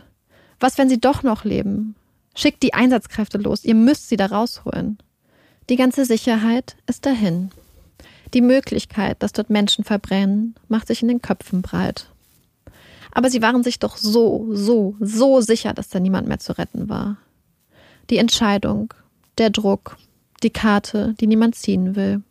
[0.60, 1.94] Was, wenn sie doch noch leben?
[2.34, 4.98] Schickt die Einsatzkräfte los, ihr müsst sie da rausholen.
[5.68, 7.50] Die ganze Sicherheit ist dahin.
[8.34, 12.08] Die Möglichkeit, dass dort Menschen verbrennen, macht sich in den Köpfen breit.
[13.12, 16.88] Aber sie waren sich doch so, so, so sicher, dass da niemand mehr zu retten
[16.88, 17.18] war.
[18.08, 18.94] Die Entscheidung,
[19.36, 19.98] der Druck,
[20.42, 22.22] die Karte, die niemand ziehen will.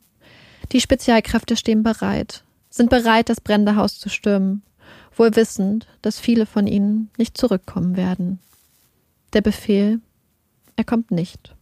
[0.71, 4.63] Die Spezialkräfte stehen bereit, sind bereit, das brennende Haus zu stürmen,
[5.15, 8.39] wohl wissend, dass viele von ihnen nicht zurückkommen werden.
[9.34, 9.99] Der Befehl,
[10.77, 11.53] er kommt nicht.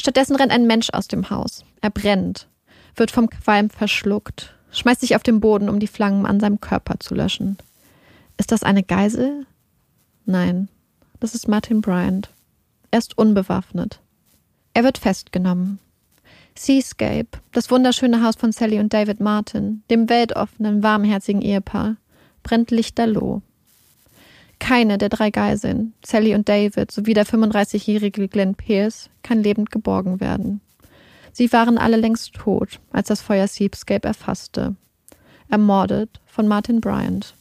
[0.00, 1.64] Stattdessen rennt ein Mensch aus dem Haus.
[1.80, 2.48] Er brennt,
[2.96, 6.98] wird vom Qualm verschluckt, schmeißt sich auf den Boden, um die Flammen an seinem Körper
[6.98, 7.56] zu löschen.
[8.36, 9.46] Ist das eine Geisel?
[10.26, 10.68] Nein,
[11.20, 12.30] das ist Martin Bryant.
[12.90, 14.00] Er ist unbewaffnet.
[14.72, 15.78] Er wird festgenommen.
[16.56, 21.96] Seascape, das wunderschöne Haus von Sally und David Martin, dem weltoffenen, warmherzigen Ehepaar,
[22.42, 23.42] brennt lichterloh.
[24.60, 30.20] Keine der drei Geiseln, Sally und David sowie der 35-jährige Glenn Pierce, kann lebend geborgen
[30.20, 30.60] werden.
[31.32, 34.76] Sie waren alle längst tot, als das Feuer Seascape erfasste.
[35.50, 37.34] Ermordet von Martin Bryant.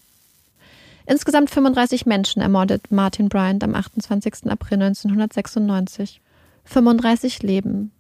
[1.05, 4.49] Insgesamt 35 Menschen ermordet Martin Bryant am 28.
[4.49, 6.19] April 1996.
[6.65, 7.92] 35 Leben.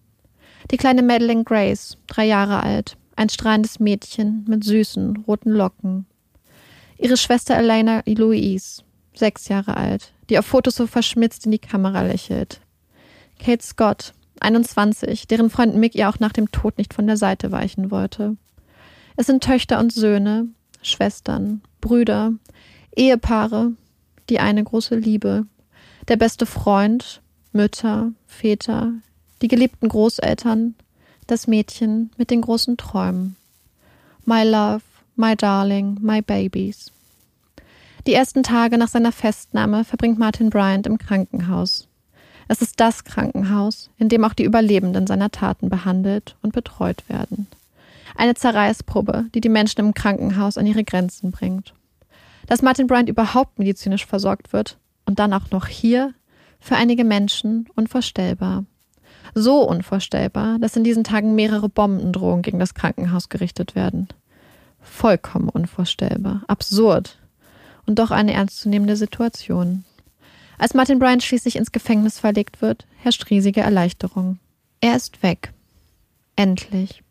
[0.71, 6.05] Die kleine Madeleine Grace, drei Jahre alt, ein strahlendes Mädchen mit süßen, roten Locken.
[6.97, 12.01] Ihre Schwester Elena Louise, sechs Jahre alt, die auf Fotos so verschmitzt in die Kamera
[12.03, 12.61] lächelt.
[13.39, 17.51] Kate Scott, 21, deren Freund Mick ihr auch nach dem Tod nicht von der Seite
[17.51, 18.37] weichen wollte.
[19.15, 20.47] Es sind Töchter und Söhne,
[20.81, 22.33] Schwestern, Brüder,
[22.95, 23.73] Ehepaare,
[24.29, 25.45] die eine große Liebe,
[26.07, 27.21] der beste Freund,
[27.51, 28.93] Mütter, Väter,
[29.43, 30.73] die geliebten Großeltern,
[31.27, 33.35] das Mädchen mit den großen Träumen.
[34.25, 34.81] My love,
[35.17, 36.91] my darling, my babies.
[38.07, 41.89] Die ersten Tage nach seiner Festnahme verbringt Martin Bryant im Krankenhaus.
[42.47, 47.47] Es ist das Krankenhaus, in dem auch die Überlebenden seiner Taten behandelt und betreut werden.
[48.15, 51.73] Eine Zerreißprobe, die die Menschen im Krankenhaus an ihre Grenzen bringt.
[52.47, 56.13] Dass Martin Bryant überhaupt medizinisch versorgt wird und dann auch noch hier,
[56.61, 58.63] für einige Menschen unvorstellbar.
[59.33, 64.07] So unvorstellbar, dass in diesen Tagen mehrere Bombendrohungen gegen das Krankenhaus gerichtet werden.
[64.81, 67.17] Vollkommen unvorstellbar, absurd
[67.85, 69.85] und doch eine ernstzunehmende Situation.
[70.57, 74.39] Als Martin Bryant schließlich ins Gefängnis verlegt wird, herrscht riesige Erleichterung.
[74.81, 75.53] Er ist weg.
[76.35, 77.03] Endlich.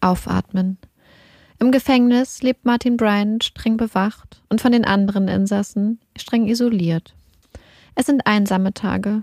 [0.00, 0.78] Aufatmen.
[1.58, 7.14] Im Gefängnis lebt Martin Bryant streng bewacht und von den anderen Insassen streng isoliert.
[7.94, 9.22] Es sind einsame Tage.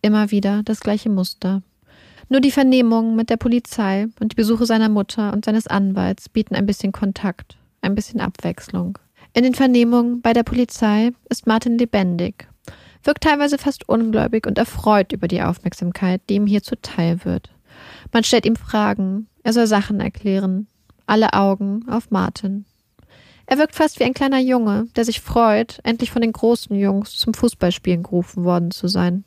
[0.00, 1.62] Immer wieder das gleiche Muster.
[2.28, 6.54] Nur die Vernehmungen mit der Polizei und die Besuche seiner Mutter und seines Anwalts bieten
[6.54, 8.98] ein bisschen Kontakt, ein bisschen Abwechslung.
[9.34, 12.48] In den Vernehmungen bei der Polizei ist Martin lebendig,
[13.02, 17.50] wirkt teilweise fast ungläubig und erfreut über die Aufmerksamkeit, die ihm hier zuteil wird.
[18.12, 20.68] Man stellt ihm Fragen, er soll Sachen erklären,
[21.06, 22.64] alle Augen auf Martin.
[23.46, 27.16] Er wirkt fast wie ein kleiner Junge, der sich freut, endlich von den großen Jungs
[27.16, 29.24] zum Fußballspielen gerufen worden zu sein.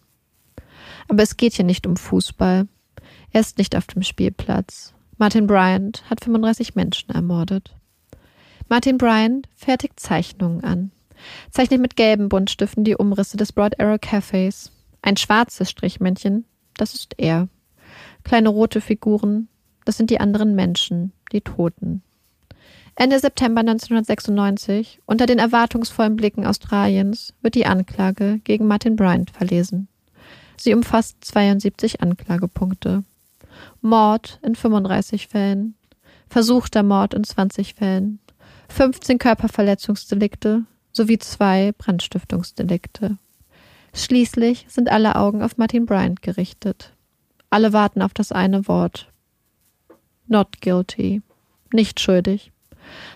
[1.08, 2.68] Aber es geht hier nicht um Fußball.
[3.32, 4.94] Er ist nicht auf dem Spielplatz.
[5.18, 7.76] Martin Bryant hat 35 Menschen ermordet.
[8.70, 10.92] Martin Bryant fertigt Zeichnungen an.
[11.52, 14.72] Zeichnet mit gelben Buntstiften die Umrisse des Broad Arrow Cafés.
[15.02, 17.48] Ein schwarzes Strichmännchen, das ist er.
[18.24, 19.48] Kleine rote Figuren,
[19.86, 22.04] das sind die anderen Menschen, die Toten.
[22.96, 29.88] Ende September 1996, unter den erwartungsvollen Blicken Australiens, wird die Anklage gegen Martin Bryant verlesen.
[30.60, 33.04] Sie umfasst 72 Anklagepunkte.
[33.82, 35.76] Mord in 35 Fällen,
[36.28, 38.20] versuchter Mord in 20 Fällen,
[38.70, 43.18] 15 Körperverletzungsdelikte sowie zwei Brandstiftungsdelikte.
[43.94, 46.94] Schließlich sind alle Augen auf Martin Bryant gerichtet.
[47.50, 49.12] Alle warten auf das eine Wort.
[50.28, 51.22] Not guilty.
[51.72, 52.52] Nicht schuldig.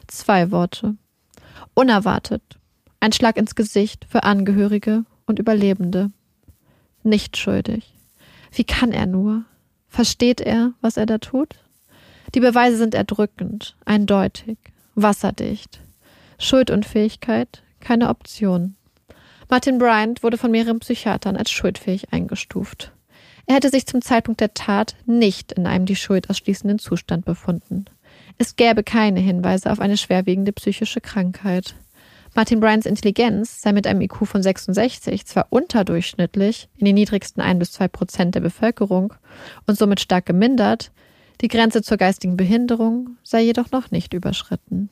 [0.07, 0.95] Zwei Worte.
[1.73, 2.41] Unerwartet.
[2.99, 6.11] Ein Schlag ins Gesicht für Angehörige und Überlebende.
[7.03, 7.93] Nicht schuldig.
[8.51, 9.43] Wie kann er nur?
[9.91, 11.55] Versteht er, was er da tut?
[12.33, 14.57] Die Beweise sind erdrückend, eindeutig,
[14.95, 15.81] wasserdicht.
[16.39, 18.75] Schuldunfähigkeit, keine Option.
[19.49, 22.93] Martin Bryant wurde von mehreren Psychiatern als schuldfähig eingestuft.
[23.47, 27.83] Er hätte sich zum Zeitpunkt der Tat nicht in einem die Schuld ausschließenden Zustand befunden.
[28.37, 31.75] Es gäbe keine Hinweise auf eine schwerwiegende psychische Krankheit.
[32.33, 37.59] Martin Bryants Intelligenz sei mit einem IQ von 66 zwar unterdurchschnittlich in den niedrigsten ein
[37.59, 39.13] bis zwei Prozent der Bevölkerung
[39.67, 40.91] und somit stark gemindert,
[41.41, 44.89] die Grenze zur geistigen Behinderung sei jedoch noch nicht überschritten.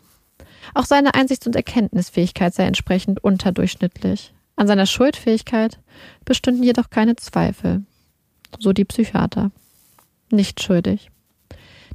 [0.73, 4.33] Auch seine Einsichts- und Erkenntnisfähigkeit sei entsprechend unterdurchschnittlich.
[4.57, 5.79] An seiner Schuldfähigkeit
[6.25, 7.83] bestünden jedoch keine Zweifel.
[8.59, 9.51] So die Psychiater.
[10.29, 11.09] Nicht schuldig.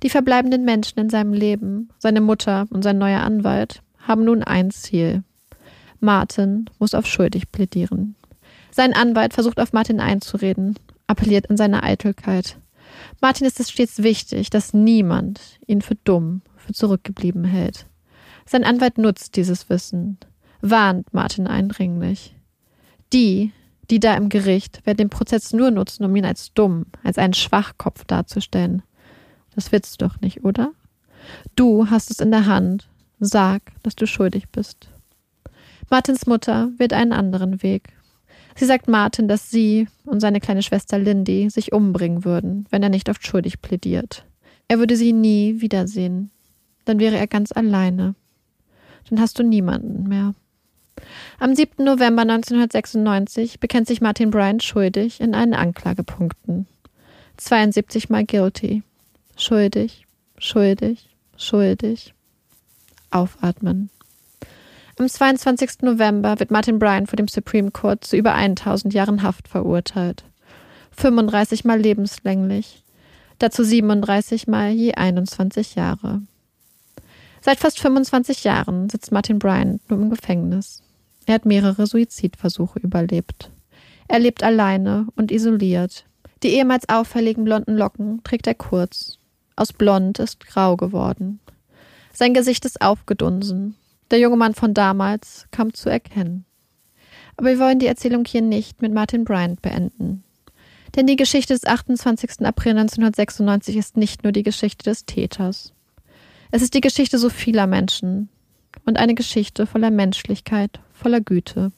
[0.02, 4.70] Die verbleibenden Menschen in seinem Leben, seine Mutter und sein neuer Anwalt, haben nun ein
[4.70, 5.22] Ziel,
[6.04, 8.14] Martin muss auf schuldig plädieren.
[8.70, 12.58] Sein Anwalt versucht auf Martin einzureden, appelliert an seine Eitelkeit.
[13.20, 17.86] Martin ist es stets wichtig, dass niemand ihn für dumm, für zurückgeblieben hält.
[18.46, 20.18] Sein Anwalt nutzt dieses Wissen,
[20.60, 22.34] warnt Martin eindringlich.
[23.12, 23.52] Die,
[23.90, 27.34] die da im Gericht, werden den Prozess nur nutzen, um ihn als dumm, als einen
[27.34, 28.82] Schwachkopf darzustellen.
[29.54, 30.72] Das willst du doch nicht, oder?
[31.56, 32.88] Du hast es in der Hand.
[33.20, 34.88] Sag, dass du schuldig bist.
[35.90, 37.88] Martins Mutter wählt einen anderen Weg.
[38.56, 42.88] Sie sagt Martin, dass sie und seine kleine Schwester Lindy sich umbringen würden, wenn er
[42.88, 44.24] nicht auf schuldig plädiert.
[44.68, 46.30] Er würde sie nie wiedersehen.
[46.84, 48.14] Dann wäre er ganz alleine.
[49.08, 50.34] Dann hast du niemanden mehr.
[51.38, 51.84] Am 7.
[51.84, 56.66] November 1996 bekennt sich Martin Bryant schuldig in allen Anklagepunkten.
[57.36, 58.82] 72 mal guilty.
[59.36, 60.06] Schuldig,
[60.38, 62.14] schuldig, schuldig.
[63.10, 63.90] Aufatmen.
[64.96, 65.82] Am 22.
[65.82, 70.24] November wird Martin Bryan vor dem Supreme Court zu über 1000 Jahren Haft verurteilt.
[70.92, 72.84] 35 mal lebenslänglich,
[73.40, 76.22] dazu 37 mal je 21 Jahre.
[77.40, 80.84] Seit fast 25 Jahren sitzt Martin Bryant nur im Gefängnis.
[81.26, 83.50] Er hat mehrere Suizidversuche überlebt.
[84.06, 86.04] Er lebt alleine und isoliert.
[86.44, 89.18] Die ehemals auffälligen blonden Locken trägt er kurz.
[89.56, 91.40] Aus blond ist grau geworden.
[92.12, 93.74] Sein Gesicht ist aufgedunsen.
[94.14, 96.44] Der junge Mann von damals kam zu erkennen.
[97.36, 100.22] Aber wir wollen die Erzählung hier nicht mit Martin Bryant beenden.
[100.94, 102.46] Denn die Geschichte des 28.
[102.46, 105.72] April 1996 ist nicht nur die Geschichte des Täters.
[106.52, 108.28] Es ist die Geschichte so vieler Menschen
[108.84, 111.72] und eine Geschichte voller Menschlichkeit, voller Güte.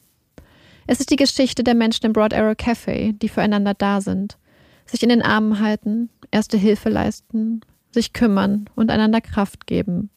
[0.87, 4.37] Es ist die Geschichte der Menschen im Broad Arrow Café, die füreinander da sind,
[4.85, 7.63] sich in den Armen halten, erste Hilfe leisten,
[7.93, 10.11] sich kümmern und einander Kraft geben.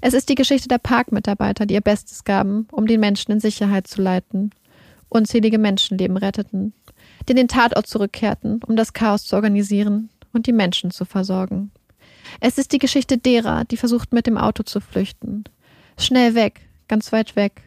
[0.00, 3.86] Es ist die Geschichte der Parkmitarbeiter, die ihr Bestes gaben, um den Menschen in Sicherheit
[3.86, 4.50] zu leiten,
[5.08, 6.72] unzählige Menschenleben retteten,
[7.28, 11.70] die in den Tatort zurückkehrten, um das Chaos zu organisieren und die Menschen zu versorgen.
[12.40, 15.44] Es ist die Geschichte derer, die versuchten mit dem Auto zu flüchten.
[15.98, 17.62] Schnell weg, ganz weit weg,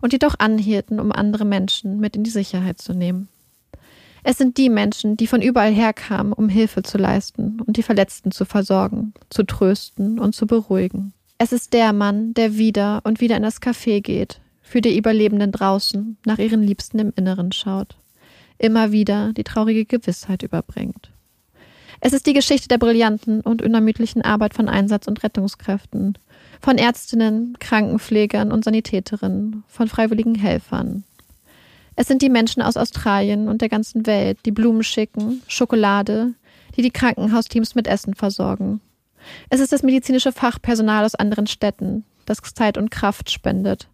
[0.00, 3.28] und die doch anhielten, um andere Menschen mit in die Sicherheit zu nehmen.
[4.22, 8.30] Es sind die Menschen, die von überall herkamen, um Hilfe zu leisten und die Verletzten
[8.30, 11.12] zu versorgen, zu trösten und zu beruhigen.
[11.38, 15.52] Es ist der Mann, der wieder und wieder in das Café geht, für die Überlebenden
[15.52, 17.96] draußen, nach ihren Liebsten im Inneren schaut,
[18.58, 21.10] immer wieder die traurige Gewissheit überbringt.
[22.00, 26.18] Es ist die Geschichte der brillanten und unermüdlichen Arbeit von Einsatz- und Rettungskräften,
[26.60, 31.04] von Ärztinnen, Krankenpflegern und Sanitäterinnen, von freiwilligen Helfern,
[31.96, 36.34] es sind die Menschen aus Australien und der ganzen Welt, die Blumen schicken, Schokolade,
[36.76, 38.80] die die Krankenhausteams mit Essen versorgen.
[39.48, 43.88] Es ist das medizinische Fachpersonal aus anderen Städten, das Zeit und Kraft spendet,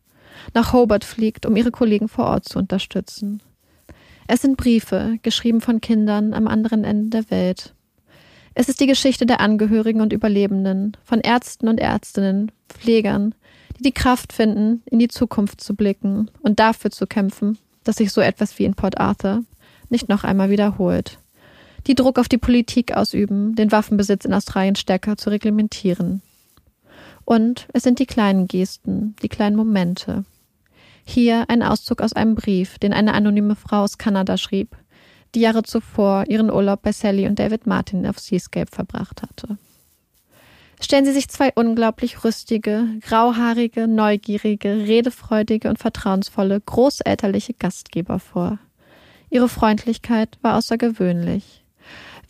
[0.55, 3.43] nach Hobart fliegt, um ihre Kollegen vor Ort zu unterstützen.
[4.27, 7.75] Es sind Briefe, geschrieben von Kindern am anderen Ende der Welt.
[8.55, 13.35] Es ist die Geschichte der Angehörigen und Überlebenden, von Ärzten und Ärztinnen, Pflegern,
[13.79, 18.13] die die Kraft finden, in die Zukunft zu blicken und dafür zu kämpfen, dass sich
[18.13, 19.45] so etwas wie in Port Arthur
[19.89, 21.19] nicht noch einmal wiederholt.
[21.87, 26.23] Die Druck auf die Politik ausüben, den Waffenbesitz in Australien stärker zu reglementieren.
[27.25, 30.25] Und es sind die kleinen Gesten, die kleinen Momente.
[31.05, 34.77] Hier ein Auszug aus einem Brief, den eine anonyme Frau aus Kanada schrieb,
[35.35, 39.59] die Jahre zuvor ihren Urlaub bei Sally und David Martin auf Seascape verbracht hatte
[40.83, 48.59] stellen Sie sich zwei unglaublich rüstige, grauhaarige, neugierige, redefreudige und vertrauensvolle, großelterliche Gastgeber vor.
[49.29, 51.65] Ihre Freundlichkeit war außergewöhnlich.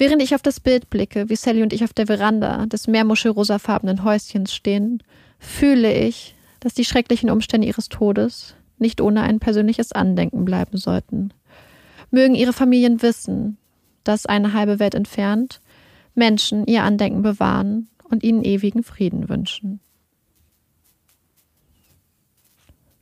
[0.01, 4.03] Während ich auf das Bild blicke, wie Sally und ich auf der Veranda des meermuschelrosafarbenen
[4.03, 5.03] Häuschens stehen,
[5.39, 11.35] fühle ich, dass die schrecklichen Umstände ihres Todes nicht ohne ein persönliches Andenken bleiben sollten.
[12.11, 13.59] Mögen ihre Familien wissen,
[14.03, 15.61] dass eine halbe Welt entfernt
[16.15, 19.81] Menschen ihr Andenken bewahren und ihnen ewigen Frieden wünschen.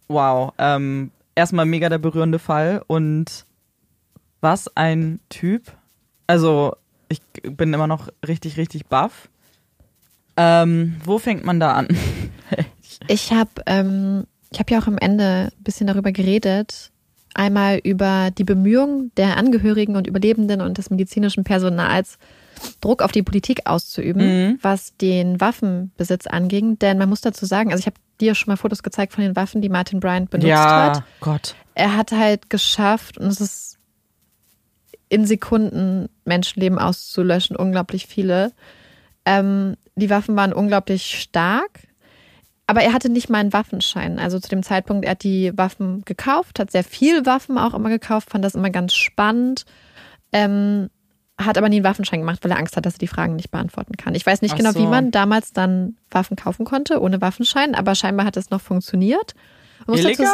[0.08, 3.46] Wow, ähm, erstmal mega der berührende Fall und
[4.40, 5.70] was ein Typ.
[6.26, 6.74] Also,
[7.08, 9.28] ich bin immer noch richtig, richtig baff.
[10.36, 11.88] Ähm, wo fängt man da an?
[13.08, 16.90] ich habe ähm, ich hab ja auch am Ende ein bisschen darüber geredet.
[17.34, 22.18] Einmal über die Bemühungen der Angehörigen und Überlebenden und des medizinischen Personals,
[22.80, 24.58] Druck auf die Politik auszuüben, mhm.
[24.62, 26.78] was den Waffenbesitz anging.
[26.78, 29.36] Denn man muss dazu sagen, also ich habe dir schon mal Fotos gezeigt von den
[29.36, 31.02] Waffen, die Martin Bryant benutzt ja, hat.
[31.20, 31.54] Gott.
[31.74, 33.77] Er hat halt geschafft, und es ist
[35.08, 38.52] in Sekunden Menschenleben auszulöschen, unglaublich viele.
[39.24, 41.80] Ähm, die Waffen waren unglaublich stark.
[42.66, 44.18] Aber er hatte nicht mal einen Waffenschein.
[44.18, 47.88] Also zu dem Zeitpunkt, er hat die Waffen gekauft, hat sehr viel Waffen auch immer
[47.88, 49.64] gekauft, fand das immer ganz spannend.
[50.32, 50.90] Ähm,
[51.38, 53.50] hat aber nie einen Waffenschein gemacht, weil er Angst hat, dass er die Fragen nicht
[53.50, 54.14] beantworten kann.
[54.14, 54.80] Ich weiß nicht Ach genau, so.
[54.80, 59.34] wie man damals dann Waffen kaufen konnte, ohne Waffenschein, aber scheinbar hat es noch funktioniert.
[59.86, 60.26] Illegal?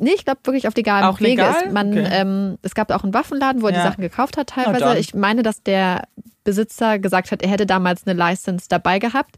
[0.00, 1.42] Nee, ich glaube wirklich auf legalem auch Wege.
[1.42, 1.66] Legal?
[1.66, 2.08] Ist man, okay.
[2.10, 3.82] ähm, es gab auch einen Waffenladen, wo er ja.
[3.82, 4.98] die Sachen gekauft hat teilweise.
[4.98, 6.04] Ich meine, dass der
[6.44, 9.36] Besitzer gesagt hat, er hätte damals eine License dabei gehabt.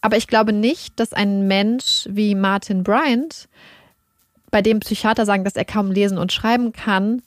[0.00, 3.48] Aber ich glaube nicht, dass ein Mensch wie Martin Bryant,
[4.50, 7.22] bei dem Psychiater sagen, dass er kaum lesen und schreiben kann,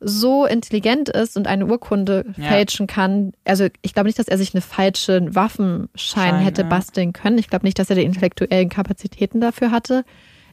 [0.00, 2.44] so intelligent ist und eine Urkunde ja.
[2.44, 3.32] fälschen kann.
[3.44, 6.68] Also ich glaube nicht, dass er sich einen falschen Waffenschein Schein, hätte ja.
[6.68, 7.36] basteln können.
[7.36, 10.04] Ich glaube nicht, dass er die intellektuellen Kapazitäten dafür hatte.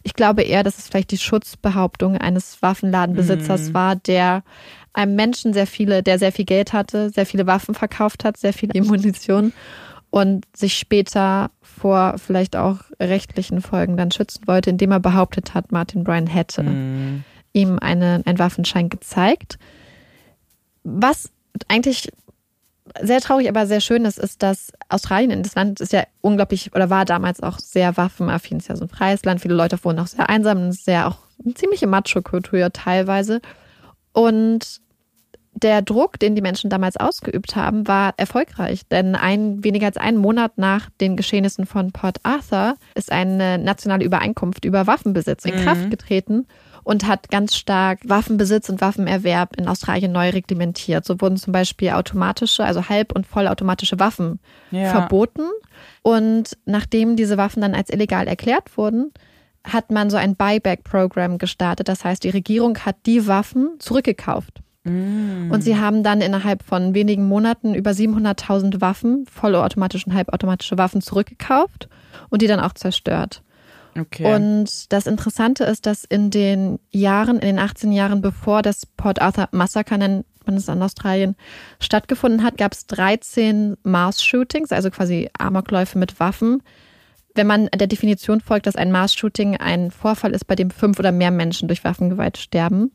[0.03, 3.73] Ich glaube eher, dass es vielleicht die Schutzbehauptung eines Waffenladenbesitzers mhm.
[3.73, 4.43] war, der
[4.93, 8.53] einem Menschen sehr viele, der sehr viel Geld hatte, sehr viele Waffen verkauft hat, sehr
[8.53, 9.53] viel Munition
[10.09, 15.71] und sich später vor vielleicht auch rechtlichen Folgen dann schützen wollte, indem er behauptet hat,
[15.71, 16.63] Martin Bryan hätte.
[16.63, 17.23] Mhm
[17.57, 19.57] ihm eine, einen Waffenschein gezeigt.
[20.83, 21.31] Was
[21.67, 22.11] eigentlich
[23.01, 26.89] sehr traurig, aber sehr schön ist, ist, dass Australien, das Land ist ja unglaublich oder
[26.89, 29.41] war damals auch sehr waffenaffin, ist ja so ein freies Land.
[29.41, 33.41] Viele Leute wohnen auch sehr einsam, ist sehr auch eine ziemliche Macho-Kultur teilweise.
[34.13, 34.81] Und
[35.53, 38.81] der Druck, den die Menschen damals ausgeübt haben, war erfolgreich.
[38.87, 44.05] Denn ein, weniger als einen Monat nach den Geschehnissen von Port Arthur ist eine nationale
[44.05, 45.63] Übereinkunft über Waffenbesitz in mhm.
[45.63, 46.45] Kraft getreten
[46.87, 51.03] und hat ganz stark Waffenbesitz und Waffenerwerb in Australien neu reglementiert.
[51.03, 54.39] So wurden zum Beispiel automatische, also halb- und vollautomatische Waffen
[54.71, 54.91] ja.
[54.91, 55.41] verboten.
[56.01, 59.11] Und nachdem diese Waffen dann als illegal erklärt wurden,
[59.65, 61.89] hat man so ein Buyback-Programm gestartet.
[61.89, 64.61] Das heißt, die Regierung hat die Waffen zurückgekauft.
[64.85, 65.51] Mm.
[65.51, 71.01] Und sie haben dann innerhalb von wenigen Monaten über 700.000 Waffen, vollautomatische und halbautomatische Waffen
[71.01, 71.89] zurückgekauft
[72.29, 73.43] und die dann auch zerstört.
[73.97, 74.35] Okay.
[74.35, 79.21] Und das Interessante ist, dass in den Jahren, in den 18 Jahren, bevor das Port
[79.21, 81.35] Arthur Massaker, nennt man es in Australien,
[81.79, 86.63] stattgefunden hat, gab es 13 Mars-Shootings, also quasi Amokläufe mit Waffen.
[87.35, 91.11] Wenn man der Definition folgt, dass ein Mars-Shooting ein Vorfall ist, bei dem fünf oder
[91.11, 92.91] mehr Menschen durch Waffengewalt sterben.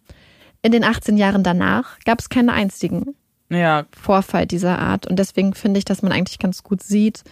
[0.62, 3.14] In den 18 Jahren danach gab es keinen einzigen
[3.50, 3.84] ja.
[3.92, 5.06] Vorfall dieser Art.
[5.06, 7.22] Und deswegen finde ich, dass man eigentlich ganz gut sieht,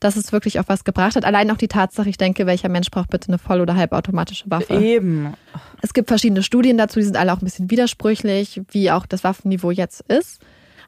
[0.00, 1.24] dass es wirklich auch was gebracht hat.
[1.24, 4.74] Allein auch die Tatsache, ich denke, welcher Mensch braucht bitte eine voll- oder halbautomatische Waffe?
[4.74, 5.34] Eben.
[5.82, 9.24] Es gibt verschiedene Studien dazu, die sind alle auch ein bisschen widersprüchlich, wie auch das
[9.24, 10.40] Waffenniveau jetzt ist.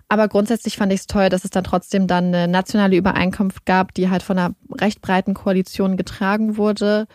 [0.08, 3.94] Aber grundsätzlich fand ich es toll, dass es dann trotzdem dann eine nationale Übereinkunft gab,
[3.94, 7.06] die halt von einer recht breiten Koalition getragen wurde,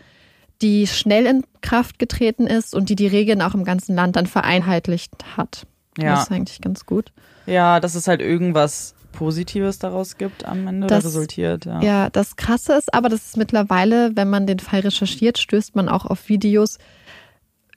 [0.61, 4.27] die schnell in Kraft getreten ist und die die Regeln auch im ganzen Land dann
[4.27, 5.67] vereinheitlicht hat.
[5.97, 6.11] Ja.
[6.11, 7.11] Das ist eigentlich ganz gut.
[7.45, 11.65] Ja, dass es halt irgendwas Positives daraus gibt am Ende das, resultiert.
[11.65, 11.81] Ja.
[11.81, 15.89] ja, das Krasse ist aber, dass es mittlerweile, wenn man den Fall recherchiert, stößt man
[15.89, 16.77] auch auf Videos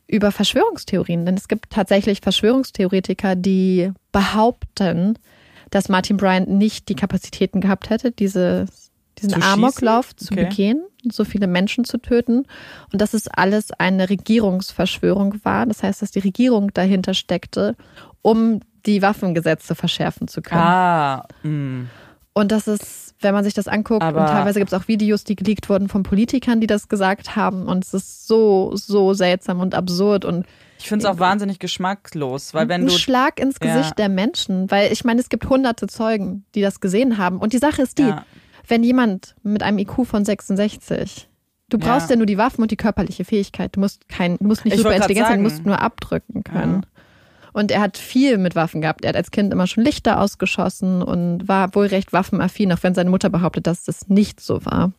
[0.06, 1.24] über Verschwörungstheorien.
[1.24, 5.18] Denn es gibt tatsächlich Verschwörungstheoretiker, die behaupten,
[5.70, 8.66] dass Martin Bryant nicht die Kapazitäten gehabt hätte, diese,
[9.18, 10.44] diesen zu Amoklauf zu okay.
[10.44, 10.82] begehen
[11.12, 12.44] so viele Menschen zu töten
[12.92, 15.66] und dass es alles eine Regierungsverschwörung war.
[15.66, 17.76] Das heißt, dass die Regierung dahinter steckte,
[18.22, 20.60] um die Waffengesetze verschärfen zu können.
[20.60, 21.50] Ah, mh.
[21.50, 21.90] Mm.
[22.34, 25.24] Und das ist, wenn man sich das anguckt, Aber und teilweise gibt es auch Videos,
[25.24, 27.66] die geleakt wurden von Politikern, die das gesagt haben.
[27.66, 30.24] Und es ist so, so seltsam und absurd.
[30.24, 30.46] Und
[30.78, 32.92] ich finde es auch wahnsinnig geschmacklos, weil wenn ein du.
[32.92, 33.94] Ein Schlag ins Gesicht ja.
[33.96, 37.38] der Menschen, weil ich meine, es gibt hunderte Zeugen, die das gesehen haben.
[37.38, 38.24] Und die Sache ist die, ja
[38.68, 41.28] wenn jemand mit einem IQ von 66,
[41.70, 44.44] du brauchst ja, ja nur die Waffen und die körperliche Fähigkeit, du musst kein, du
[44.44, 46.86] musst nicht ich super intelligent sein, du musst nur abdrücken können.
[47.52, 49.04] Und er hat viel mit Waffen gehabt.
[49.04, 52.94] Er hat als Kind immer schon Lichter ausgeschossen und war wohl recht waffenaffin, auch wenn
[52.94, 54.92] seine Mutter behauptet, dass das nicht so war.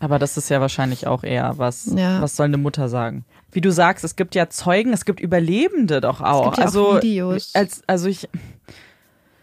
[0.00, 2.20] Aber das ist ja wahrscheinlich auch eher was, ja.
[2.20, 3.24] was soll eine Mutter sagen?
[3.50, 6.56] Wie du sagst, es gibt ja Zeugen, es gibt Überlebende doch auch.
[6.56, 7.52] Ja also, auch Videos.
[7.54, 8.28] Als, also ich,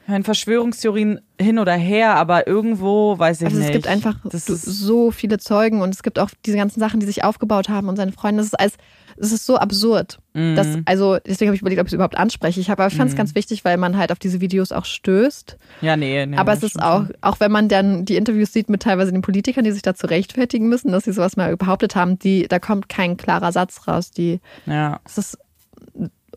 [0.08, 3.68] meine, Verschwörungstheorien hin oder her, aber irgendwo weiß ich also nicht.
[3.68, 7.24] Es gibt einfach so viele Zeugen und es gibt auch diese ganzen Sachen, die sich
[7.24, 8.38] aufgebaut haben und seine Freunde.
[8.38, 8.74] Das ist alles,
[9.18, 10.20] es ist so absurd.
[10.34, 10.55] Mhm.
[10.55, 12.59] Dass, also deswegen habe ich überlegt, ob ich es überhaupt anspreche.
[12.59, 13.20] Ich, hab, aber ich fand es mhm.
[13.20, 15.57] ganz wichtig, weil man halt auf diese Videos auch stößt.
[15.82, 16.38] Ja, nee, nee.
[16.38, 19.63] Aber es ist auch, auch wenn man dann die Interviews sieht mit teilweise den Politikern,
[19.63, 23.18] die sich dazu rechtfertigen müssen, dass sie sowas mal behauptet haben, die, da kommt kein
[23.18, 24.11] klarer Satz raus.
[24.11, 24.99] Die, ja.
[25.05, 25.38] Es ist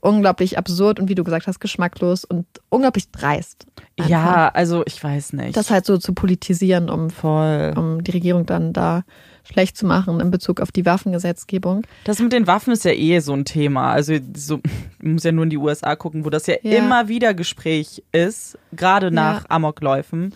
[0.00, 3.66] unglaublich absurd und wie du gesagt hast, geschmacklos und unglaublich dreist.
[3.98, 4.10] Einfach.
[4.10, 5.56] Ja, also ich weiß nicht.
[5.56, 7.74] Das halt so zu politisieren, um, Voll.
[7.76, 9.02] um die Regierung dann da
[9.51, 11.82] schlecht zu machen in Bezug auf die Waffengesetzgebung.
[12.05, 13.92] Das mit den Waffen ist ja eh so ein Thema.
[13.92, 14.61] Also so,
[15.01, 16.78] man muss ja nur in die USA gucken, wo das ja, ja.
[16.78, 19.51] immer wieder Gespräch ist, gerade nach ja.
[19.51, 20.34] Amokläufen.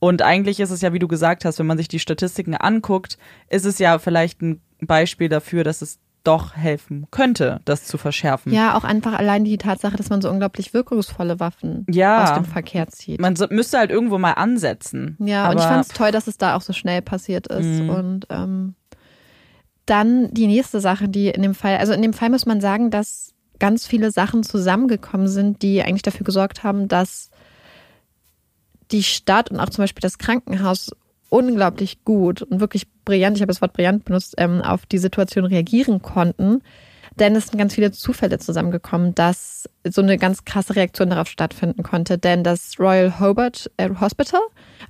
[0.00, 3.18] Und eigentlich ist es ja, wie du gesagt hast, wenn man sich die Statistiken anguckt,
[3.50, 8.52] ist es ja vielleicht ein Beispiel dafür, dass es doch helfen könnte, das zu verschärfen.
[8.52, 12.44] Ja, auch einfach allein die Tatsache, dass man so unglaublich wirkungsvolle Waffen ja, aus dem
[12.44, 13.20] Verkehr zieht.
[13.20, 15.16] Man so, müsste halt irgendwo mal ansetzen.
[15.18, 17.82] Ja, und ich fand es toll, dass es da auch so schnell passiert ist.
[17.82, 17.90] Mhm.
[17.90, 18.74] Und ähm,
[19.86, 22.90] dann die nächste Sache, die in dem Fall, also in dem Fall muss man sagen,
[22.90, 27.30] dass ganz viele Sachen zusammengekommen sind, die eigentlich dafür gesorgt haben, dass
[28.90, 30.90] die Stadt und auch zum Beispiel das Krankenhaus
[31.30, 35.46] unglaublich gut und wirklich brillant, ich habe das Wort brillant benutzt, ähm, auf die Situation
[35.46, 36.62] reagieren konnten.
[37.18, 41.82] Denn es sind ganz viele Zufälle zusammengekommen, dass so eine ganz krasse Reaktion darauf stattfinden
[41.82, 42.18] konnte.
[42.18, 44.40] Denn das Royal Hobart äh, Hospital,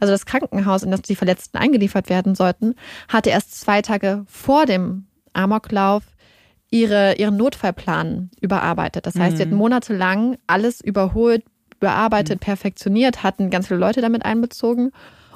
[0.01, 2.75] also das Krankenhaus, in das die Verletzten eingeliefert werden sollten,
[3.09, 6.03] hatte erst zwei Tage vor dem Amoklauf
[6.71, 9.07] ihre, ihren Notfallplan überarbeitet.
[9.07, 9.37] Das heißt, mhm.
[9.37, 11.43] sie hatten monatelang alles überholt,
[11.79, 12.45] überarbeitet, mhm.
[12.45, 14.93] perfektioniert, hatten ganz viele Leute damit einbezogen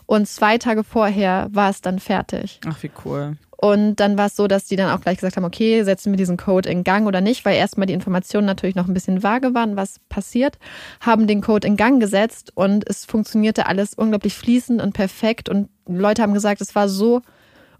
[0.06, 2.60] und zwei Tage vorher war es dann fertig.
[2.66, 3.36] Ach, wie cool.
[3.56, 6.18] Und dann war es so, dass die dann auch gleich gesagt haben, okay, setzen wir
[6.18, 9.54] diesen Code in Gang oder nicht, weil erstmal die Informationen natürlich noch ein bisschen vage
[9.54, 10.58] waren, was passiert,
[11.00, 15.70] haben den Code in Gang gesetzt und es funktionierte alles unglaublich fließend und perfekt und
[15.86, 17.22] Leute haben gesagt, es war so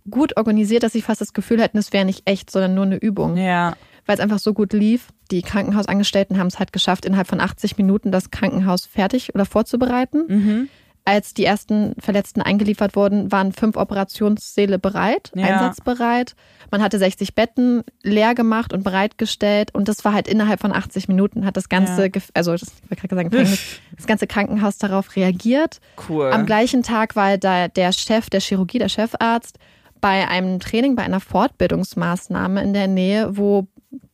[0.08, 2.96] gut organisiert, dass sie fast das Gefühl hätten, es wäre nicht echt, sondern nur eine
[2.96, 3.36] Übung.
[3.36, 3.74] Ja.
[4.06, 5.08] Weil es einfach so gut lief.
[5.30, 10.24] Die Krankenhausangestellten haben es halt geschafft, innerhalb von 80 Minuten das Krankenhaus fertig oder vorzubereiten.
[10.28, 10.68] Mhm.
[11.06, 15.44] Als die ersten Verletzten eingeliefert wurden, waren fünf Operationssäle bereit, Ja.
[15.46, 16.34] einsatzbereit.
[16.70, 21.06] Man hatte 60 Betten leer gemacht und bereitgestellt und das war halt innerhalb von 80
[21.08, 22.10] Minuten hat das ganze, Ja.
[22.32, 23.30] Also das, ich gerade sagen,
[23.96, 25.80] das ganze Krankenhaus darauf reagiert.
[26.08, 26.30] Cool.
[26.32, 29.58] Am gleichen Tag war da der Chef der Chirurgie, der Chefarzt,
[30.00, 33.66] bei einem Training, bei einer Fortbildungsmaßnahme in der Nähe, wo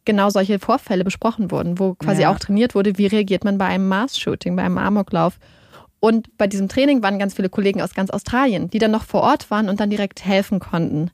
[0.04, 2.32] genau solche Vorfälle besprochen wurden, wo quasi Ja.
[2.32, 5.38] auch trainiert wurde, wie reagiert man bei einem Mass-Shooting, bei einem Amoklauf.
[6.00, 9.20] Und bei diesem Training waren ganz viele Kollegen aus ganz Australien, die dann noch vor
[9.22, 11.10] Ort waren und dann direkt helfen konnten.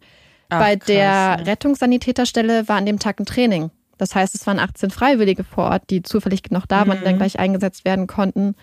[0.48, 1.34] Ach, bei krass, der ja.
[1.34, 3.70] Rettungssanitäterstelle war an dem Tag ein Training.
[3.98, 7.04] Das heißt, es waren 18 Freiwillige vor Ort, die zufällig noch da waren, Mhm.
[7.04, 8.54] dann gleich eingesetzt werden konnten.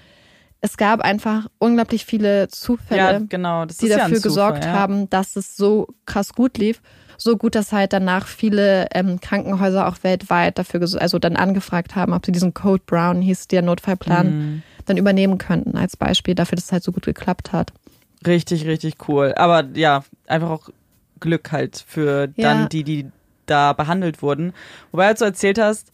[0.62, 3.66] Es gab einfach unglaublich viele Zufälle Ja, genau.
[3.66, 6.82] Die ja dafür Zufall, gesorgt haben, dass es so krass gut lief.
[7.18, 12.14] So gut, dass halt danach viele ähm, Krankenhäuser auch weltweit dafür, also dann angefragt haben,
[12.14, 14.64] ob sie diesen Code Brown hieß, der Notfallplan, Mhm.
[14.86, 17.74] Dann übernehmen könnten als Beispiel dafür, dass es halt so gut geklappt hat.
[18.26, 19.34] Richtig, richtig cool.
[19.36, 20.70] Aber ja, einfach auch
[21.20, 22.68] Glück halt für dann Ja.
[22.68, 23.08] die, die
[23.46, 24.54] da behandelt wurden.
[24.92, 25.92] Wobei, als du erzählt hast,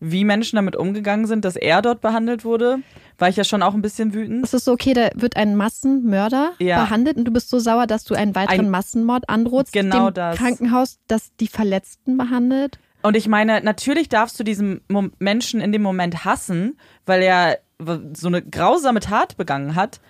[0.00, 2.78] wie Menschen damit umgegangen sind, dass er dort behandelt wurde,
[3.18, 4.44] war ich ja schon auch ein bisschen wütend.
[4.44, 6.82] Es ist so, okay, da wird ein Massenmörder Ja.
[6.84, 10.14] behandelt und du bist so sauer, dass du einen weiteren Ein- Massenmord androhst, Genau dem
[10.14, 10.36] das.
[10.36, 12.78] Krankenhaus, das die Verletzten behandelt.
[13.02, 14.80] Und ich meine, natürlich darfst du diesen
[15.18, 20.00] Menschen in dem Moment hassen, weil er so eine grausame Tat begangen hat.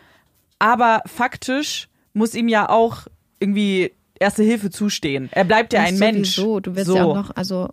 [0.59, 3.07] Aber faktisch muss ihm ja auch
[3.41, 5.29] irgendwie Erste Hilfe zustehen.
[5.33, 6.37] Er bleibt ja ein Mensch.
[6.37, 6.97] Sowieso, du wirst so.
[6.97, 7.69] ja auch noch, also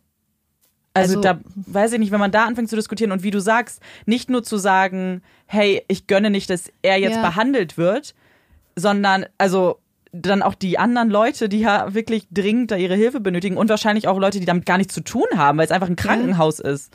[0.96, 3.40] Also, Also- da weiß ich nicht, wenn man da anfängt zu diskutieren und wie du
[3.40, 7.22] sagst, nicht nur zu sagen, hey, ich gönne nicht, dass er jetzt Ja.
[7.22, 8.14] behandelt wird,
[8.76, 9.80] sondern also
[10.12, 14.08] dann auch die anderen Leute, die ja wirklich dringend da ihre Hilfe benötigen und wahrscheinlich
[14.08, 16.94] auch Leute, die damit gar nichts zu tun haben, weil es einfach ein Krankenhaus ist.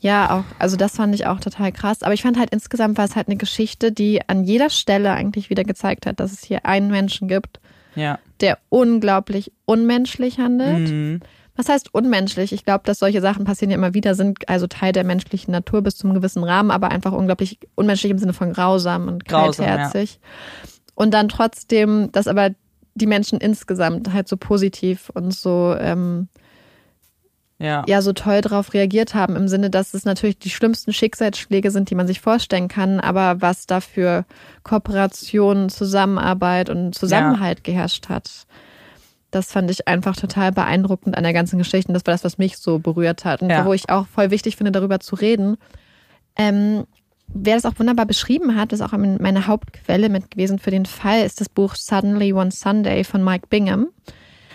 [0.00, 2.02] Ja, auch, also das fand ich auch total krass.
[2.02, 5.48] Aber ich fand halt insgesamt war es halt eine Geschichte, die an jeder Stelle eigentlich
[5.50, 7.60] wieder gezeigt hat, dass es hier einen Menschen gibt,
[7.94, 8.18] Ja.
[8.40, 10.90] der unglaublich unmenschlich handelt.
[10.90, 11.20] Mhm.
[11.56, 12.52] Was heißt unmenschlich?
[12.52, 15.82] Ich glaube, dass solche Sachen passieren ja immer wieder, sind also Teil der menschlichen Natur
[15.82, 20.18] bis zum gewissen Rahmen, aber einfach unglaublich unmenschlich im Sinne von grausam und Grausam, kaltherzig.
[20.96, 22.50] Und dann trotzdem, dass aber
[22.96, 26.28] die Menschen insgesamt halt so positiv und so ähm,
[27.64, 27.82] Ja.
[27.86, 31.90] ja so toll darauf reagiert haben, im Sinne, dass es natürlich die schlimmsten Schicksalsschläge sind,
[31.90, 34.24] die man sich vorstellen kann, aber was dafür
[34.62, 38.46] Kooperation, Zusammenarbeit und Zusammenhalt geherrscht hat.
[39.30, 41.88] Das fand ich einfach total beeindruckend an der ganzen Geschichte.
[41.88, 43.42] Und das war das, was mich so berührt hat.
[43.42, 43.64] Und Ja.
[43.64, 45.56] wo ich auch voll wichtig finde, darüber zu reden.
[46.36, 46.84] Ähm,
[47.26, 51.24] wer das auch wunderbar beschrieben hat, ist auch meine Hauptquelle mit gewesen für den Fall,
[51.24, 53.88] ist das Buch Suddenly One Sunday von Mike Bingham.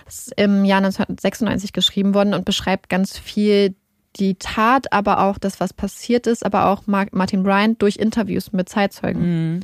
[0.09, 3.75] Ist im Jahr 1996 geschrieben worden und beschreibt ganz viel
[4.15, 8.67] die Tat, aber auch das, was passiert ist, aber auch Martin Bryant durch Interviews mit
[8.67, 9.21] Zeitzeugen.
[9.21, 9.59] Mhm.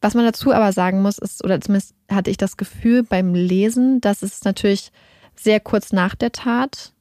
[0.00, 4.00] Was man dazu aber sagen muss, ist, oder zumindest hatte ich das Gefühl beim Lesen,
[4.00, 4.92] dass es natürlich
[5.34, 6.92] sehr kurz nach der Tat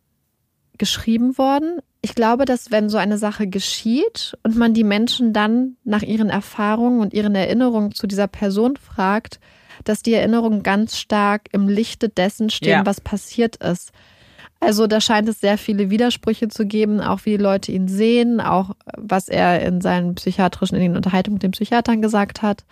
[0.77, 1.79] geschrieben worden.
[2.01, 6.29] Ich glaube, dass wenn so eine Sache geschieht und man die Menschen dann nach ihren
[6.29, 9.39] Erfahrungen und ihren Erinnerungen zu dieser Person fragt,
[9.83, 12.85] dass die Erinnerungen ganz stark im Lichte dessen stehen, Ja.
[12.85, 13.91] was passiert ist.
[14.59, 18.41] Also da scheint es sehr viele Widersprüche zu geben, auch wie die Leute ihn sehen,
[18.41, 22.65] auch was er in seinen psychiatrischen, in den Unterhaltungen mit den Psychiatern gesagt hat.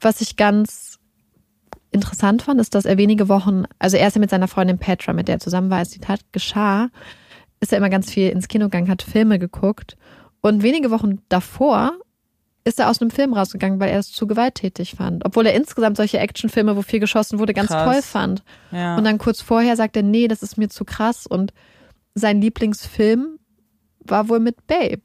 [0.00, 0.98] Was ich ganz
[1.90, 5.12] interessant fand, ist, dass er wenige Wochen, also er ist ja mit seiner Freundin Petra,
[5.12, 6.88] mit der er zusammen war, als die Tat geschah,
[7.60, 9.96] ist er immer ganz viel ins Kino gegangen, hat Filme geguckt.
[10.40, 11.92] Und wenige Wochen davor
[12.64, 15.24] ist er aus einem Film rausgegangen, weil er es zu gewalttätig fand.
[15.24, 17.84] Obwohl er insgesamt solche Actionfilme, wo viel geschossen wurde, ganz Krass.
[17.90, 18.42] toll fand.
[18.70, 18.96] Ja.
[18.96, 21.26] Und dann kurz vorher sagt er, nee, das ist mir zu krass.
[21.26, 21.52] Und
[22.14, 23.38] sein Lieblingsfilm
[24.00, 25.00] war wohl mit Babe.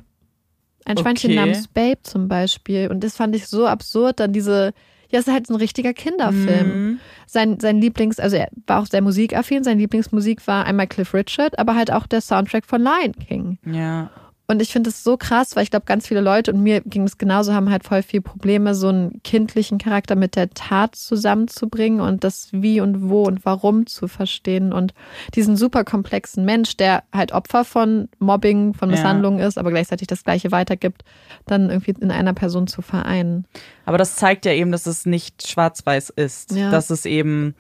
[0.86, 1.39] Ein Schweinchen Okay.
[1.39, 2.89] namens Babe zum Beispiel.
[2.89, 4.74] Und das fand ich so absurd, dann diese,
[5.10, 6.68] ja, es ist halt so ein richtiger Kinderfilm.
[6.68, 6.99] Mhm.
[7.26, 11.58] Sein, sein Lieblings, also er war auch sehr musikaffin, sein Lieblingsmusik war einmal Cliff Richard,
[11.58, 13.58] aber halt auch der Soundtrack von Lion King.
[13.66, 14.12] Ja.
[14.48, 17.04] Und ich finde es so krass, weil ich glaube, ganz viele Leute und mir ging
[17.04, 22.00] es genauso, haben halt voll viel Probleme, so einen kindlichen Charakter mit der Tat zusammenzubringen
[22.00, 24.93] und das Wie und Wo und Warum zu verstehen und
[25.34, 28.96] diesen super komplexen Mensch, der halt Opfer von Mobbing, von Ja.
[28.96, 31.04] Misshandlungen ist, aber gleichzeitig das Gleiche weitergibt,
[31.48, 33.46] dann irgendwie in einer Person zu vereinen.
[33.86, 36.52] Aber das zeigt ja eben, dass es nicht schwarz-weiß ist.
[36.52, 36.70] Ja.
[36.70, 37.56] Dass es eben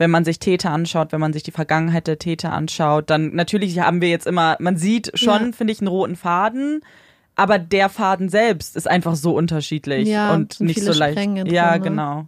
[0.00, 3.78] wenn man sich Täter anschaut, wenn man sich die Vergangenheit der Täter anschaut, dann natürlich
[3.78, 5.52] haben wir jetzt immer, man sieht schon, Ja.
[5.52, 6.80] finde ich, einen roten Faden,
[7.36, 11.18] aber der Faden selbst ist einfach so unterschiedlich Ja, und nicht so leicht.
[11.18, 11.80] Stränge drin, ja, ne?
[11.84, 12.26] genau.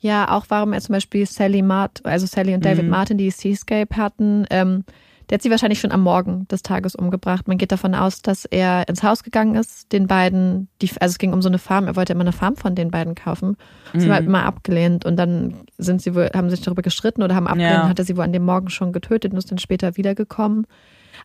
[0.00, 2.90] Ja, auch warum er zum Beispiel Sally Mart, also Sally und David Mhm.
[2.90, 4.84] Martin, die Seascape hatten, ähm,
[5.28, 7.46] der hat sie wahrscheinlich schon am Morgen des Tages umgebracht.
[7.48, 11.18] Man geht davon aus, dass er ins Haus gegangen ist, den beiden, die, also es
[11.18, 13.56] ging um so eine Farm, er wollte immer eine Farm von den beiden kaufen.
[13.92, 14.02] Sie Mhm.
[14.04, 17.46] haben halt immer abgelehnt und dann sind sie wohl, haben sich darüber gestritten oder haben
[17.46, 17.88] abgelehnt, Ja.
[17.88, 20.66] hat er sie wohl an dem Morgen schon getötet und ist dann später wiedergekommen.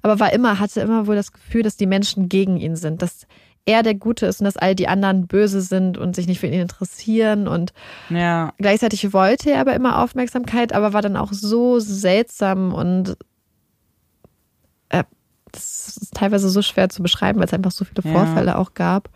[0.01, 3.27] Aber war immer, hatte immer wohl das Gefühl, dass die Menschen gegen ihn sind, dass
[3.65, 6.47] er der Gute ist und dass all die anderen böse sind und sich nicht für
[6.47, 7.71] ihn interessieren und
[8.09, 13.15] Ja, Gleichzeitig wollte er aber immer Aufmerksamkeit, aber war dann auch so seltsam und
[15.53, 18.11] das ist teilweise so schwer zu beschreiben, weil es einfach so viele Ja.
[18.11, 19.09] Vorfälle auch gab.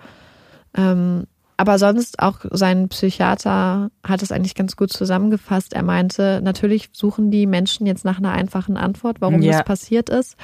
[0.75, 1.25] Ähm,
[1.59, 5.73] aber sonst auch sein Psychiater hat es eigentlich ganz gut zusammengefasst.
[5.73, 9.53] Er meinte, natürlich suchen die Menschen jetzt nach einer einfachen Antwort, warum Ja.
[9.53, 10.35] das passiert ist.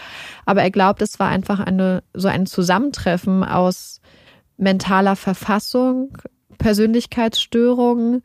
[0.47, 4.01] Aber er glaubt, es war einfach eine, so ein Zusammentreffen aus
[4.57, 6.17] mentaler Verfassung,
[6.57, 8.23] Persönlichkeitsstörungen,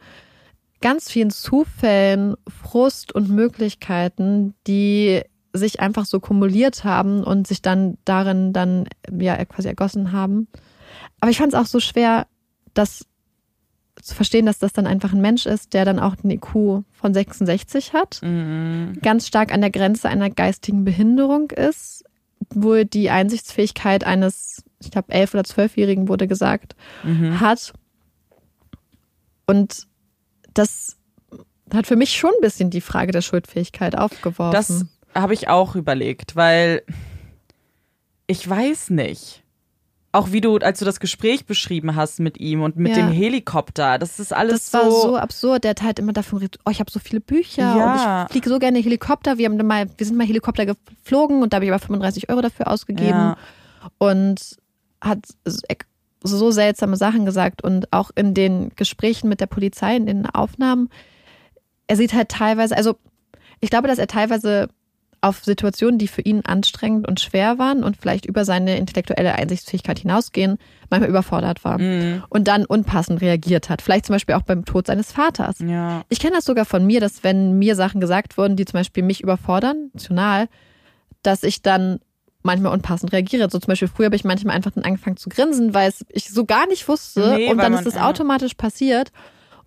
[0.80, 5.22] ganz vielen Zufällen, Frust und Möglichkeiten, die
[5.53, 10.49] sich einfach so kumuliert haben und sich dann darin dann ja quasi ergossen haben.
[11.20, 12.26] Aber ich fand es auch so schwer,
[12.74, 13.07] das
[14.03, 17.14] zu verstehen, dass das dann einfach ein Mensch ist, der dann auch einen IQ von
[17.14, 18.99] 66 hat, mhm.
[19.03, 22.05] ganz stark an der Grenze einer geistigen Behinderung ist,
[22.55, 27.40] wohl die Einsichtsfähigkeit eines, ich glaube, elf- oder zwölfjährigen wurde gesagt, Mhm.
[27.40, 27.72] hat.
[29.46, 29.88] Und
[30.55, 30.96] das
[31.72, 34.53] hat für mich schon ein bisschen die Frage der Schuldfähigkeit aufgeworfen.
[34.53, 34.84] Das
[35.14, 36.82] habe ich auch überlegt, weil
[38.26, 39.42] ich weiß nicht.
[40.11, 43.06] Auch wie du, als du das Gespräch beschrieben hast mit ihm und mit Ja.
[43.06, 45.16] dem Helikopter, das ist alles das war so, so.
[45.16, 45.64] absurd.
[45.64, 48.20] Der hat halt immer davon geredet, oh, ich habe so viele Bücher Ja.
[48.22, 49.36] und ich fliege so gerne Helikopter.
[49.36, 52.40] Wir haben mal, wir sind mal Helikopter geflogen und da habe ich aber 35 Euro
[52.40, 53.11] dafür ausgegeben.
[53.11, 53.36] Ja.
[53.98, 54.56] Und
[55.00, 55.18] hat
[56.22, 60.88] so seltsame Sachen gesagt und auch in den Gesprächen mit der Polizei, in den Aufnahmen,
[61.86, 62.96] er sieht halt teilweise, also
[63.61, 64.68] ich glaube, dass er teilweise
[65.20, 69.98] auf Situationen, die für ihn anstrengend und schwer waren und vielleicht über seine intellektuelle Einsichtsfähigkeit
[69.98, 70.58] hinausgehen,
[70.90, 72.22] manchmal überfordert war Mhm.
[72.28, 73.82] und dann unpassend reagiert hat.
[73.82, 75.56] Vielleicht zum Beispiel auch beim Tod seines Vaters.
[75.58, 76.02] Ja.
[76.08, 79.02] Ich kenne das sogar von mir, dass wenn mir Sachen gesagt wurden, die zum Beispiel
[79.02, 80.48] mich überfordern, emotional,
[81.22, 81.98] dass ich dann
[82.44, 83.50] manchmal unpassend reagiere.
[83.50, 86.30] So zum Beispiel früher habe ich manchmal einfach dann angefangen zu grinsen, weil es ich
[86.30, 88.08] so gar nicht wusste Nee, und dann ist es ja.
[88.08, 89.10] automatisch passiert.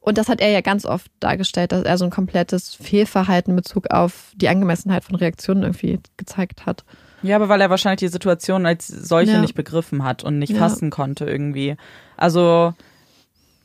[0.04, 3.56] Und das hat er ja ganz oft dargestellt, dass er so ein komplettes Fehlverhalten in
[3.56, 6.84] Bezug auf die Angemessenheit von Reaktionen irgendwie gezeigt hat.
[7.22, 9.42] Ja, aber weil er wahrscheinlich die Situation als solche Ja.
[9.42, 10.58] nicht begriffen hat und nicht Ja.
[10.60, 11.76] fassen konnte irgendwie.
[12.18, 12.74] Also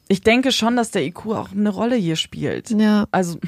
[0.08, 2.68] ich denke schon, dass der IQ auch eine Rolle hier spielt.
[2.70, 3.06] Ja.
[3.10, 3.38] Also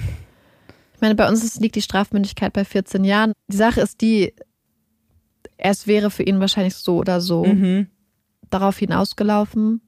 [0.95, 3.33] Ich meine, bei uns liegt die Strafmündigkeit bei 14 Jahren.
[3.49, 4.35] Die Sache ist die,
[5.59, 7.87] es wäre für ihn wahrscheinlich so oder so mhm.
[8.51, 9.83] darauf hinausgelaufen.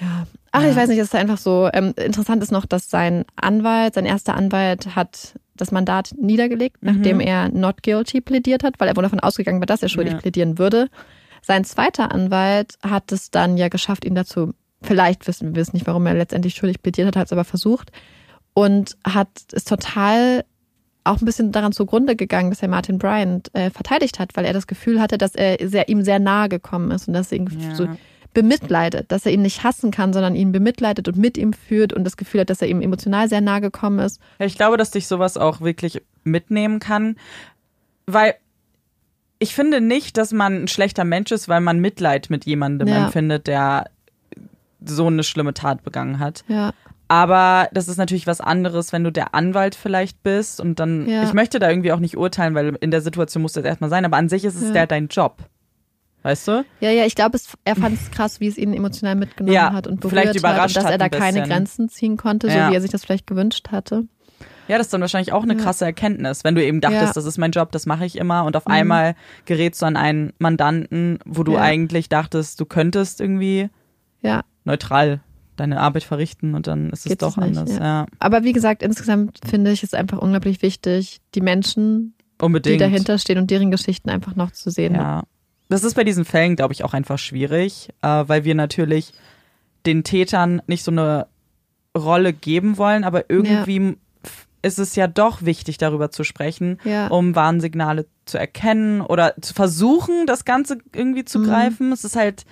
[0.00, 0.26] Ja.
[0.58, 1.68] Ach, ich weiß nicht, es ist einfach so.
[1.72, 6.92] Ähm, interessant ist noch, dass sein Anwalt, sein erster Anwalt hat das Mandat niedergelegt, Mhm.
[6.94, 10.14] nachdem er not guilty plädiert hat, weil er wohl davon ausgegangen war, dass er schuldig
[10.14, 10.18] Ja.
[10.20, 10.88] plädieren würde.
[11.42, 14.52] Sein zweiter Anwalt hat es dann ja geschafft, ihn dazu,
[14.82, 17.90] vielleicht wissen wir es nicht, warum er letztendlich schuldig plädiert hat, hat es aber versucht
[18.54, 20.44] und hat es total
[21.04, 24.52] auch ein bisschen daran zugrunde gegangen, dass er Martin Bryant äh, verteidigt hat, weil er
[24.52, 27.74] das Gefühl hatte, dass er sehr, ihm sehr nahe gekommen ist und dass ihn Ja.
[27.76, 27.86] so
[28.36, 32.04] bemitleidet, dass er ihn nicht hassen kann, sondern ihn bemitleidet und mit ihm führt und
[32.04, 34.20] das Gefühl hat, dass er ihm emotional sehr nahe gekommen ist.
[34.38, 37.16] Ich glaube, dass dich sowas auch wirklich mitnehmen kann,
[38.06, 38.34] weil
[39.38, 43.06] ich finde nicht, dass man ein schlechter Mensch ist, weil man Mitleid mit jemandem Ja.
[43.06, 43.86] empfindet, der
[44.84, 46.44] so eine schlimme Tat begangen hat.
[46.48, 46.72] Ja,
[47.08, 51.22] Aber das ist natürlich was anderes, wenn du der Anwalt vielleicht bist und dann, Ja.
[51.22, 54.04] ich möchte da irgendwie auch nicht urteilen, weil in der Situation muss das erstmal sein,
[54.04, 55.38] aber an sich ist es ja dein Job.
[56.26, 56.64] Weißt du?
[56.80, 59.86] ja, ja ich glaube, er fand es krass, wie es ihn emotional mitgenommen Ja, hat
[59.86, 61.42] und berührt vielleicht hat und überrascht dass er da ein keine.
[61.42, 62.68] Grenzen ziehen konnte, so Ja.
[62.68, 64.08] wie er sich das vielleicht gewünscht hatte.
[64.66, 67.08] Ja, das ist dann wahrscheinlich auch eine krasse Erkenntnis, wenn du eben dachtest, Ja.
[67.10, 67.14] Mhm.
[67.14, 69.14] das ist mein Job, das mache ich immer und auf einmal
[69.44, 71.60] gerätst du an einen Mandanten, wo du Ja.
[71.60, 73.70] eigentlich dachtest, du könntest irgendwie
[74.20, 75.20] Ja, neutral
[75.54, 77.78] deine Arbeit verrichten und dann ist es Geht es doch nicht, anders.
[77.78, 78.06] ja.
[78.18, 82.80] Aber wie gesagt, insgesamt finde ich es einfach unglaublich wichtig, die Menschen, die unbedingt.
[82.80, 84.96] dahinter stehen und deren Geschichten einfach noch zu sehen.
[84.96, 85.22] Ja.
[85.68, 89.12] Das ist bei diesen Fällen, glaube ich, auch einfach schwierig, äh, weil wir natürlich
[89.84, 91.26] den Tätern nicht so eine
[91.96, 97.08] Rolle geben wollen, aber irgendwie f- ist es ja doch wichtig, darüber zu sprechen, Ja.
[97.08, 101.44] um Warnsignale zu erkennen oder zu versuchen, das Ganze irgendwie zu Mhm.
[101.44, 101.92] greifen.
[101.92, 102.44] Es ist halt,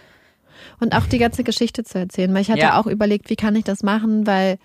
[0.81, 2.33] Und auch die ganze Geschichte zu erzählen.
[2.33, 2.81] Weil ich hatte Ja.
[2.81, 4.59] auch überlegt, wie kann ich das machen, weil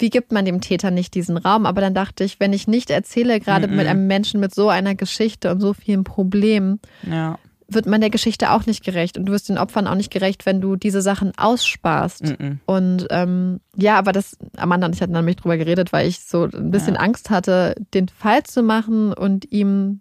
[0.00, 1.66] wie gibt man dem Täter nicht diesen Raum?
[1.66, 3.76] Aber dann dachte ich, wenn ich nicht erzähle, gerade Mhm.
[3.76, 7.38] mit einem Menschen mit so einer Geschichte und so vielen Problemen, Ja.
[7.70, 9.18] Wird man der Geschichte auch nicht gerecht.
[9.18, 12.38] Und du wirst den Opfern auch nicht gerecht, wenn du diese Sachen aussparst.
[12.38, 12.60] Mhm.
[12.64, 16.44] Und ähm, ja, aber das, Amanda und ich hatten nämlich drüber geredet, weil ich so
[16.44, 17.00] ein bisschen Ja.
[17.00, 20.00] Angst hatte, den Fall zu machen und ihm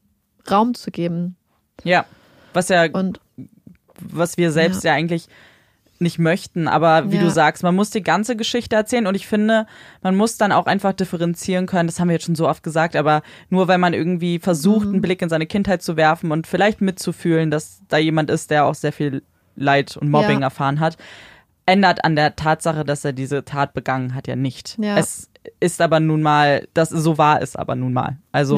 [0.50, 1.36] Raum zu geben.
[1.84, 2.06] Ja.
[2.54, 3.20] Was ja, Und
[4.00, 5.28] was wir selbst ja, eigentlich
[6.02, 7.24] nicht möchten, aber wie Ja.
[7.24, 9.66] du sagst, man muss die ganze Geschichte erzählen und ich finde,
[10.02, 12.96] man muss dann auch einfach differenzieren können, das haben wir jetzt schon so oft gesagt,
[12.96, 14.94] aber nur weil man irgendwie versucht, Mhm.
[14.94, 18.66] einen Blick in seine Kindheit zu werfen und vielleicht mitzufühlen, dass da jemand ist, der
[18.66, 19.24] auch sehr viel
[19.56, 20.46] Leid und Mobbing Ja.
[20.48, 20.98] erfahren hat,
[21.66, 24.78] ändert an der Tatsache, dass er diese Tat begangen hat, ja nicht.
[24.80, 24.98] Ja.
[24.98, 25.30] Es
[25.60, 28.18] ist aber nun mal, das so war es aber nun mal.
[28.32, 28.58] Also.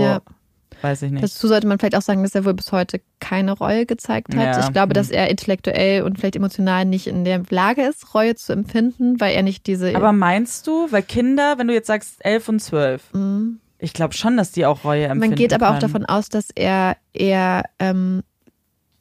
[0.81, 1.23] Weiß ich nicht.
[1.23, 4.55] dazu sollte man vielleicht auch sagen, dass er wohl bis heute keine Reue gezeigt hat.
[4.57, 4.59] Ja.
[4.65, 4.93] Ich glaube, Hm.
[4.93, 9.33] dass er intellektuell und vielleicht emotional nicht in der Lage ist, Reue zu empfinden, weil
[9.35, 9.95] er nicht diese.
[9.95, 13.59] aber meinst du, weil Kinder, wenn du jetzt sagst elf und zwölf, Mhm.
[13.77, 16.47] ich glaube schon, dass die auch Reue empfinden Man geht aber auch davon aus, dass
[16.55, 18.23] er eher ähm,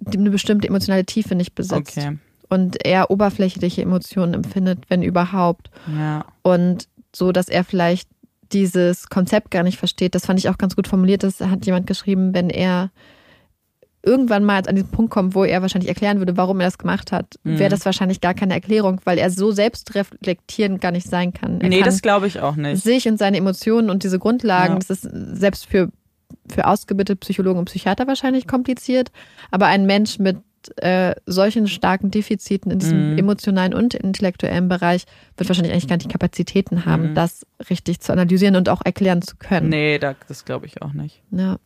[0.07, 1.97] eine bestimmte emotionale Tiefe nicht besitzt.
[1.99, 2.19] Okay,
[2.49, 5.71] Und eher oberflächliche Emotionen empfindet, wenn überhaupt.
[5.97, 6.25] ja.
[6.43, 8.09] Und so, dass er vielleicht
[8.53, 10.15] dieses Konzept gar nicht versteht.
[10.15, 11.23] Das fand ich auch ganz gut formuliert.
[11.23, 12.91] Das hat jemand geschrieben, wenn er
[14.03, 17.11] irgendwann mal an diesen Punkt kommt, wo er wahrscheinlich erklären würde, warum er das gemacht
[17.13, 17.59] hat, Mhm.
[17.59, 21.61] wäre das wahrscheinlich gar keine Erklärung, weil er so selbstreflektierend gar nicht sein kann.
[21.61, 22.83] Er Nee, kann das glaube ich auch nicht.
[22.83, 24.79] sich und seine Emotionen und diese Grundlagen, Ja.
[24.79, 25.03] das ist
[25.39, 25.91] selbst für,
[26.49, 29.11] für ausgebildete Psychologen und Psychiater wahrscheinlich kompliziert,
[29.51, 30.39] aber ein Mensch mit
[30.77, 33.19] äh, solchen starken Defiziten in diesem Mhm.
[33.19, 35.05] emotionalen und intellektuellen Bereich
[35.37, 37.15] wird wahrscheinlich eigentlich gar nicht die Kapazitäten haben, Mhm.
[37.15, 39.69] das richtig zu analysieren und auch erklären zu können.
[39.69, 41.23] Nee, da, das glaube ich auch nicht.
[41.31, 41.59] Ja.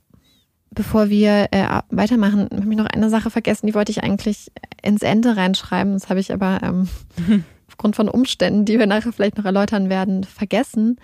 [0.75, 4.51] Bevor wir äh, weitermachen, habe ich noch eine Sache vergessen, die wollte ich eigentlich
[4.83, 5.93] ins Ende reinschreiben.
[5.93, 6.89] Das habe ich aber ähm,
[7.69, 10.97] aufgrund von Umständen, die wir nachher vielleicht noch erläutern werden, vergessen.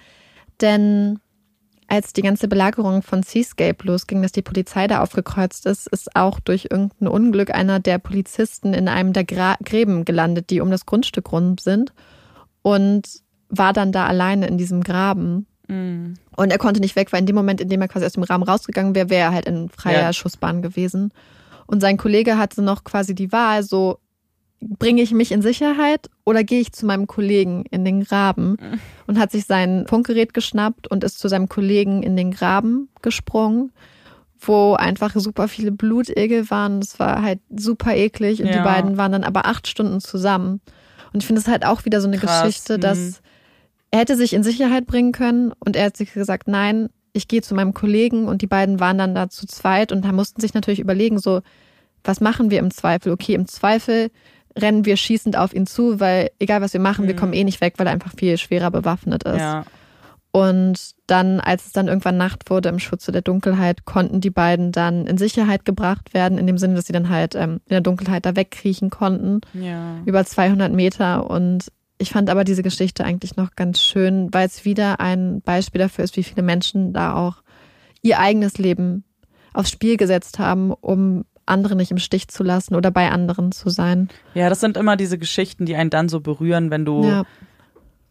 [0.61, 1.19] Denn
[1.89, 6.39] als die ganze Belagerung von Seascape losging, dass die Polizei da aufgekreuzt ist, ist auch
[6.39, 10.85] durch irgendein Unglück einer der Polizisten in einem der Gra Gräben gelandet, die um das
[10.85, 11.93] Grundstück rum sind
[12.63, 13.09] und
[13.49, 15.47] war dann da alleine in diesem Graben.
[15.67, 16.15] Mhm.
[16.37, 18.23] Und er konnte nicht weg, weil in dem Moment, in dem er quasi aus dem
[18.23, 20.13] Rahmen rausgegangen wäre, wäre er halt in freier Ja.
[20.13, 21.13] Schussbahn gewesen.
[21.67, 23.99] Und sein Kollege hatte noch quasi die Wahl, so
[24.61, 28.57] bringe ich mich in Sicherheit oder gehe ich zu meinem Kollegen in den Graben
[29.07, 33.73] und hat sich sein Funkgerät geschnappt und ist zu seinem Kollegen in den Graben gesprungen,
[34.41, 36.81] wo einfach super viele Blutegel waren.
[36.81, 38.65] Das war halt super eklig und die Ja.
[38.65, 40.61] beiden waren dann aber acht Stunden zusammen.
[41.13, 42.81] Und ich finde es halt auch wieder so eine Krass, Geschichte, mhm.
[42.81, 43.23] dass
[43.91, 47.43] er hätte sich in Sicherheit bringen können und er hat sich gesagt, nein, ich gehe
[47.43, 50.53] zu meinem Kollegen und die beiden waren dann da zu zweit und da mussten sich
[50.53, 51.41] natürlich überlegen, so,
[52.05, 53.13] was machen wir im Zweifel?
[53.13, 54.11] Okay, im Zweifel
[54.57, 57.19] rennen wir schießend auf ihn zu, weil egal was wir machen, wir Mhm.
[57.19, 59.39] kommen eh nicht weg, weil er einfach viel schwerer bewaffnet ist.
[59.41, 59.65] Ja.
[60.31, 64.73] Und dann, als es dann irgendwann Nacht wurde im Schutze der Dunkelheit, konnten die beiden
[64.73, 67.81] dann in Sicherheit gebracht werden, in dem Sinne, dass sie dann halt ähm, in der
[67.81, 69.97] Dunkelheit da wegkriechen konnten Ja.
[70.05, 71.29] über 200 Meter.
[71.31, 75.81] Und ich fand aber diese Geschichte eigentlich noch ganz schön, weil es wieder ein Beispiel
[75.81, 77.37] dafür ist, wie viele Menschen da auch
[78.03, 79.05] ihr eigenes Leben
[79.55, 83.71] aufs Spiel gesetzt haben, um andere nicht im Stich zu lassen oder bei anderen zu
[83.71, 84.09] sein.
[84.35, 87.23] ja, das sind immer diese Geschichten, die einen dann so berühren, wenn du Ja,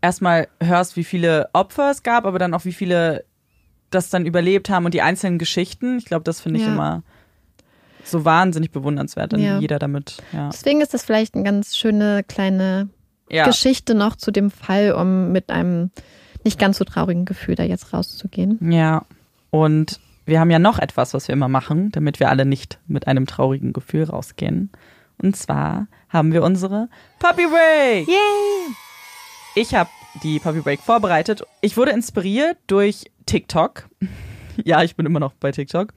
[0.02, 3.24] erstmal hörst, wie viele Opfer es gab, aber dann auch wie viele
[3.90, 5.98] das dann überlebt haben und die einzelnen Geschichten.
[5.98, 6.74] Ich glaube, das finde ich Ja.
[6.74, 7.04] immer
[8.04, 9.60] so wahnsinnig bewundernswert, wenn Ja.
[9.60, 10.50] jeder damit, ja.
[10.50, 12.90] deswegen ist das vielleicht eine ganz schöne kleine
[13.30, 15.92] Ja, Geschichte noch zu dem Fall, um mit einem
[16.46, 18.58] nicht ganz so traurigen Gefühl da jetzt rauszugehen.
[18.72, 19.04] ja.
[19.50, 23.08] Und wir haben ja noch etwas, was wir immer machen, damit wir alle nicht mit
[23.08, 24.72] einem traurigen Gefühl rausgehen.
[25.22, 28.08] Und zwar haben wir unsere Puppy Break.
[28.08, 28.76] Yay!
[29.56, 29.90] Ich habe
[30.22, 31.44] die Puppy Break vorbereitet.
[31.62, 33.88] Ich wurde inspiriert durch TikTok.
[34.64, 35.94] ja, ich bin immer noch bei TikTok.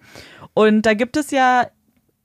[0.55, 1.67] Und da gibt es ja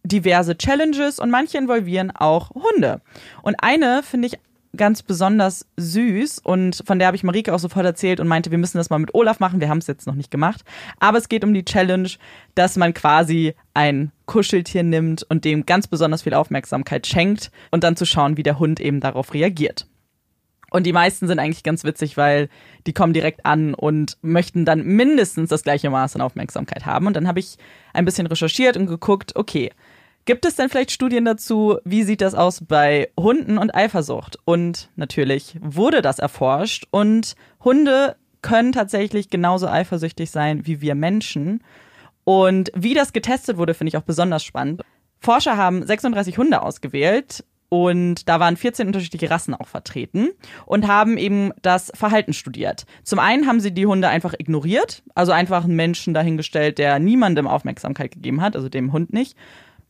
[0.04, 3.02] diverse Challenges und manche involvieren auch Hunde.
[3.42, 4.40] Und eine finde ich
[4.78, 8.58] ganz besonders süß und von der habe ich Marike auch sofort erzählt und meinte, wir
[8.58, 9.60] müssen das mal mit Olaf machen.
[9.60, 10.64] Wir haben es jetzt noch nicht gemacht.
[11.00, 12.10] Aber es geht um die Challenge,
[12.56, 17.96] dass man quasi ein Kuscheltier nimmt und dem ganz besonders viel Aufmerksamkeit schenkt und dann
[17.96, 19.88] zu schauen, wie der Hund eben darauf reagiert.
[20.72, 22.50] Und die meisten sind eigentlich ganz witzig, weil
[22.86, 27.08] die kommen direkt an und möchten dann mindestens das gleiche Maß an Aufmerksamkeit haben.
[27.08, 27.58] Und dann habe ich
[27.94, 29.72] ein bisschen recherchiert und geguckt, okay,
[30.26, 34.38] gibt es denn vielleicht Studien dazu, wie sieht das aus bei Hunden und Eifersucht?
[34.46, 41.64] Und natürlich wurde das erforscht und Hunde können tatsächlich genauso eifersüchtig sein wie wir Menschen.
[42.24, 44.82] Und wie das getestet wurde, finde ich auch besonders spannend.
[45.20, 50.30] Forscher haben 36 Hunde ausgewählt, und da waren 14 unterschiedliche Rassen auch vertreten
[50.66, 52.86] und haben eben das Verhalten studiert.
[53.04, 57.48] Zum einen haben sie die Hunde einfach ignoriert, also einfach einen Menschen dahingestellt, der niemandem
[57.48, 59.36] Aufmerksamkeit gegeben hat, also dem Hund nicht.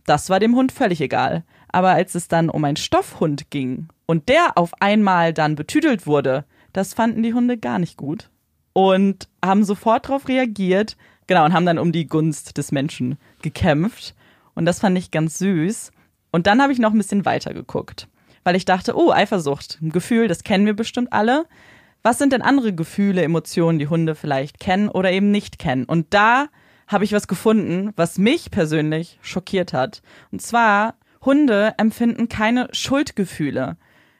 [0.05, 1.43] Das war dem Hund völlig egal.
[1.69, 6.45] Aber als es dann um einen Stoffhund ging und der auf einmal dann betüdelt wurde,
[6.73, 8.29] das fanden die Hunde gar nicht gut
[8.73, 10.97] und haben sofort darauf reagiert,
[11.27, 14.15] genau, und haben dann um die Gunst des Menschen gekämpft.
[14.53, 15.91] Und das fand ich ganz süß.
[16.31, 18.07] Und dann habe ich noch ein bisschen weiter geguckt,
[18.43, 21.45] weil ich dachte, oh, Eifersucht, ein Gefühl, das kennen wir bestimmt alle.
[22.03, 25.85] Was sind denn andere Gefühle, Emotionen, die Hunde vielleicht kennen oder eben nicht kennen?
[25.85, 26.47] Und da
[26.87, 30.01] habe ich was gefunden, was mich persönlich schockiert hat.
[30.31, 33.77] Und zwar, Hunde empfinden keine Schuldgefühle.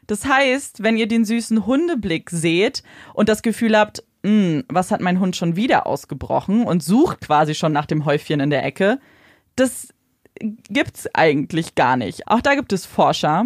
[0.08, 5.02] Das heißt, wenn ihr den süßen Hundeblick seht und das Gefühl habt, hm, was hat
[5.02, 9.00] mein Hund schon wieder ausgebrochen und sucht quasi schon nach dem Häufchen in der Ecke,
[9.56, 9.90] das
[10.40, 12.28] gibt's eigentlich gar nicht.
[12.28, 13.46] Auch da gibt es Forscher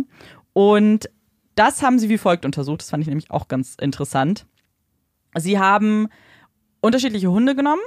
[0.54, 1.10] und
[1.56, 2.82] das haben sie wie folgt untersucht.
[2.82, 4.46] Das fand ich nämlich auch ganz interessant.
[5.36, 6.08] Sie haben
[6.82, 7.82] unterschiedliche Hunde genommen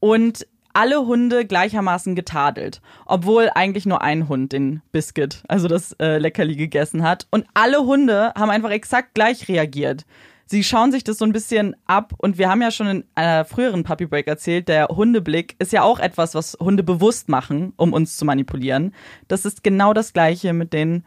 [0.00, 0.46] und
[0.78, 6.54] alle Hunde gleichermaßen getadelt, obwohl eigentlich nur ein Hund den Biscuit, also das äh, Leckerli
[6.54, 7.26] gegessen hat.
[7.32, 10.06] Und alle Hunde haben einfach exakt gleich reagiert
[10.46, 13.44] sie schauen sich das so ein bisschen ab und wir haben ja schon in einer
[13.44, 17.92] früheren Puppy Break erzählt, der Hundeblick ist ja auch etwas, was Hunde bewusst machen, um
[17.92, 18.94] uns zu manipulieren.
[19.28, 21.04] Das ist genau das gleiche mit den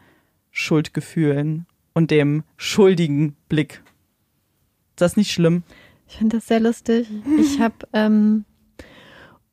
[0.52, 3.82] Schuldgefühlen und dem schuldigen Blick.
[4.90, 5.64] Ist das nicht schlimm?
[6.06, 7.08] Ich finde das sehr lustig.
[7.40, 8.44] Ich habe ähm,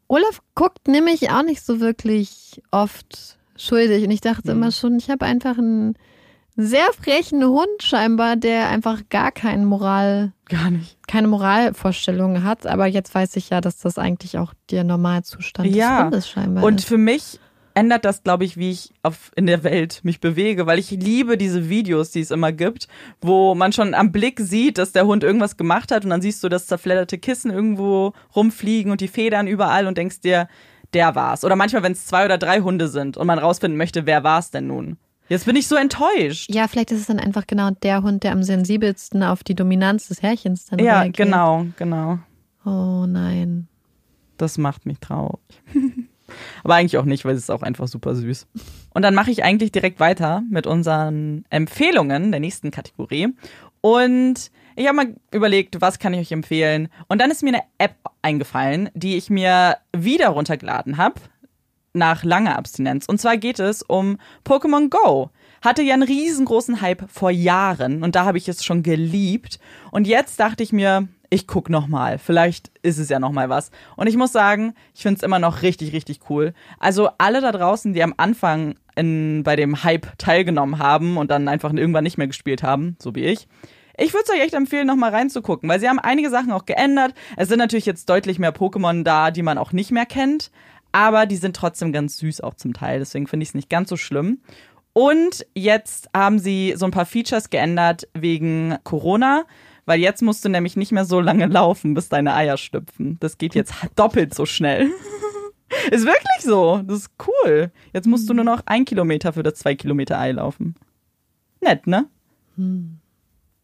[0.10, 4.64] Olaf guckt nämlich auch nicht so wirklich oft schuldig und ich dachte mhm.
[4.64, 5.96] immer schon, ich habe einfach ein
[6.58, 12.68] sehr frechen Hund scheinbar, der einfach gar keinen Moral, gar nicht, keine Moralvorstellungen hat.
[12.68, 15.98] Aber jetzt weiß ich ja, dass das eigentlich auch der Normalzustand ja.
[15.98, 16.88] des Hundes scheinbar Und ist.
[16.88, 17.40] für mich
[17.80, 21.38] ändert das, glaube ich, wie ich auf, in der Welt mich bewege, weil ich liebe
[21.38, 22.90] diese Videos, die es immer gibt,
[23.22, 26.44] wo man schon am Blick sieht, dass der Hund irgendwas gemacht hat und dann siehst
[26.44, 30.50] du das zerfledderte Kissen irgendwo rumfliegen und die Federn überall und denkst dir,
[30.94, 31.46] der war's.
[31.46, 34.52] Oder manchmal, wenn es zwei oder drei Hunde sind und man rausfinden möchte, wer war's
[34.52, 34.98] denn nun.
[35.30, 36.54] Jetzt bin ich so enttäuscht.
[36.54, 40.10] Ja, vielleicht ist es dann einfach genau der Hund, der am sensibelsten auf die Dominanz
[40.10, 41.20] des Herrchens dann ja, reagiert.
[41.20, 42.20] Ja, genau, genau.
[42.66, 43.68] Oh nein.
[44.38, 45.40] Das macht mich traurig.
[46.64, 48.48] Aber eigentlich auch nicht, weil es ist auch einfach super süß.
[48.94, 53.30] Und dann mache ich eigentlich direkt weiter mit unseren Empfehlungen der nächsten Kategorie.
[53.82, 56.90] Und ich habe mal überlegt, was kann ich euch empfehlen?
[57.08, 61.22] Und dann ist mir eine App eingefallen, die ich mir wieder runtergeladen habe
[61.94, 63.06] nach langer Abstinenz.
[63.06, 65.32] Und zwar geht es um Pokémon Go.
[65.62, 69.60] Hatte ja einen riesengroßen Hype vor Jahren und da habe ich es schon geliebt.
[69.92, 72.18] Und jetzt dachte ich mir, ich guck noch mal.
[72.18, 73.72] Vielleicht ist es ja noch mal was.
[73.96, 76.54] Und ich muss sagen, ich finde es immer noch richtig, richtig cool.
[76.80, 81.48] Also alle da draußen, die am Anfang in, bei dem Hype teilgenommen haben und dann
[81.48, 83.48] einfach irgendwann nicht mehr gespielt haben, so wie ich.
[83.98, 86.66] Ich würde es euch echt empfehlen, noch mal reinzugucken, weil sie haben einige Sachen auch
[86.66, 87.14] geändert.
[87.36, 90.52] Es sind natürlich jetzt deutlich mehr Pokémon da, die man auch nicht mehr kennt
[90.92, 93.00] aber die sind trotzdem ganz süß auch zum Teil.
[93.00, 94.40] Deswegen finde ich es nicht ganz so schlimm.
[94.94, 99.46] Und jetzt haben sie so ein paar Features geändert wegen Corona,
[99.90, 103.18] weil jetzt musst du nämlich nicht mehr so lange laufen, bis deine Eier schlüpfen.
[103.20, 104.92] Das geht jetzt doppelt so schnell.
[105.90, 106.84] ist wirklich so.
[106.86, 107.72] Das ist cool.
[107.92, 110.76] Jetzt musst du nur noch ein Kilometer für das zwei Kilometer Ei laufen.
[111.60, 112.06] Nett, ne?
[112.56, 113.00] Hm.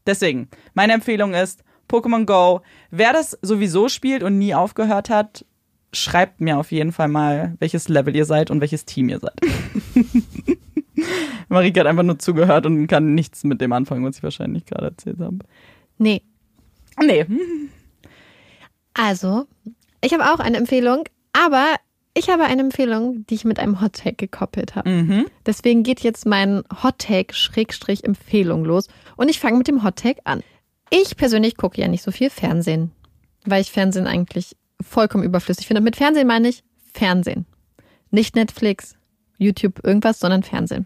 [0.08, 2.62] Deswegen, meine Empfehlung ist Pokémon Go.
[2.90, 5.46] Wer das sowieso spielt und nie aufgehört hat,
[5.94, 9.40] schreibt mir auf jeden Fall mal, welches Level ihr seid und welches Team ihr seid.
[11.50, 14.88] Marike hat einfach nur zugehört und kann nichts mit dem anfangen, was ich wahrscheinlich gerade
[14.88, 15.38] erzählt habe.
[15.98, 16.22] Nee.
[17.02, 17.26] Nee.
[18.94, 19.48] Also,
[20.02, 21.76] ich habe auch eine Empfehlung, aber
[22.14, 24.90] ich habe eine Empfehlung, die ich mit einem Hot Take gekoppelt habe.
[24.90, 25.26] Mhm.
[25.46, 28.88] Deswegen geht jetzt mein Hot Take Schrägstrich Empfehlung los
[29.18, 30.42] und ich fange mit dem Hot Take an.
[30.90, 32.92] Ich persönlich gucke ja nicht so viel Fernsehen,
[33.46, 35.82] weil ich Fernsehen eigentlich vollkommen überflüssig finde.
[35.82, 37.46] Mit Fernsehen meine ich Fernsehen.
[38.12, 38.96] Nicht Netflix,
[39.38, 40.86] YouTube, irgendwas, sondern Fernsehen.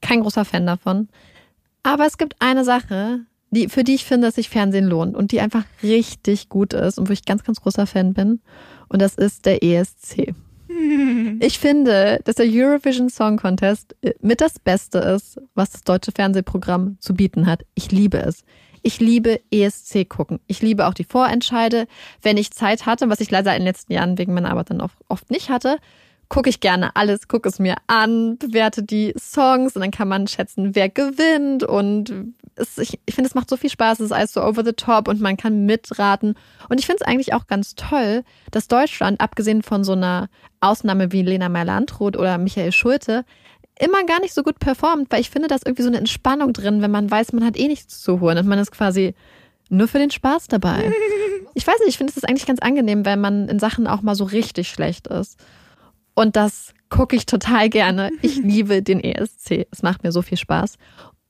[0.00, 1.08] Kein großer Fan davon.
[1.84, 3.20] Aber es gibt eine Sache,
[3.50, 6.98] die, für die ich finde, dass sich Fernsehen lohnt und die einfach richtig gut ist
[6.98, 8.40] und wo ich ganz, ganz großer Fan bin.
[8.88, 10.34] Und das ist der ESC.
[11.40, 16.98] Ich finde, dass der Eurovision Song Contest mit das Beste ist, was das deutsche Fernsehprogramm
[17.00, 17.64] zu bieten hat.
[17.74, 18.44] Ich liebe es.
[18.82, 20.40] Ich liebe ESC gucken.
[20.46, 21.86] Ich liebe auch die Vorentscheide.
[22.22, 24.82] Wenn ich Zeit hatte, was ich leider in den letzten Jahren wegen meiner Arbeit dann
[25.08, 25.78] oft nicht hatte,
[26.28, 30.26] gucke ich gerne alles, gucke es mir an, bewerte die Songs und dann kann man
[30.26, 34.12] schätzen, wer gewinnt und es, ich, ich finde, es macht so viel Spaß, es ist
[34.12, 36.34] alles so over the top und man kann mitraten
[36.68, 40.28] und ich finde es eigentlich auch ganz toll, dass Deutschland, abgesehen von so einer
[40.60, 43.24] Ausnahme wie Lena Meyer-Landrut oder Michael Schulte,
[43.78, 46.52] immer gar nicht so gut performt, weil ich finde, da ist irgendwie so eine Entspannung
[46.52, 49.14] drin, wenn man weiß, man hat eh nichts zu holen und man ist quasi
[49.70, 50.92] nur für den Spaß dabei.
[51.54, 54.00] Ich weiß nicht, ich finde es ist eigentlich ganz angenehm, wenn man in Sachen auch
[54.00, 55.40] mal so richtig schlecht ist.
[56.14, 58.10] Und das gucke ich total gerne.
[58.22, 59.66] Ich liebe den ESC.
[59.72, 60.76] Es macht mir so viel Spaß.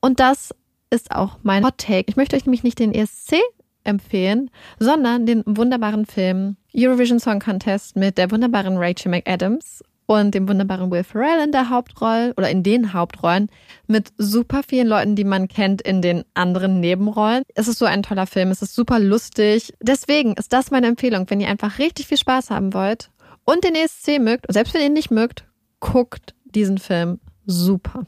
[0.01, 0.53] Und das
[0.89, 2.05] ist auch mein Hot Take.
[2.07, 3.37] Ich möchte euch nämlich nicht den ESC
[3.83, 10.49] empfehlen, sondern den wunderbaren Film Eurovision Song Contest mit der wunderbaren Rachel McAdams und dem
[10.49, 13.49] wunderbaren Will Ferrell in der Hauptrolle oder in den Hauptrollen
[13.87, 17.43] mit super vielen Leuten, die man kennt in den anderen Nebenrollen.
[17.53, 19.73] Es ist so ein toller Film, es ist super lustig.
[19.81, 23.11] Deswegen ist das meine Empfehlung, wenn ihr einfach richtig viel Spaß haben wollt
[23.45, 25.45] und den ESC mögt, und selbst wenn ihr ihn nicht mögt,
[25.79, 28.05] guckt diesen Film super.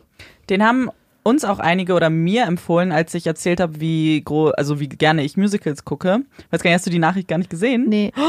[0.49, 0.89] Den haben
[1.24, 5.24] uns auch einige oder mir empfohlen, als ich erzählt habe, wie groß, also wie gerne
[5.24, 6.22] ich Musicals gucke.
[6.49, 7.86] Weiß gar nicht, hast du die Nachricht gar nicht gesehen?
[7.88, 8.11] Nee.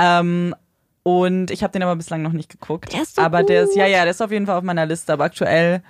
[0.00, 0.54] Ähm,
[1.02, 2.92] und ich habe den aber bislang noch nicht geguckt.
[2.92, 3.92] Der ist so aber der ist, ja, gut.
[3.94, 5.12] ja, der ist auf jeden Fall auf meiner Liste.
[5.12, 5.82] Aber aktuell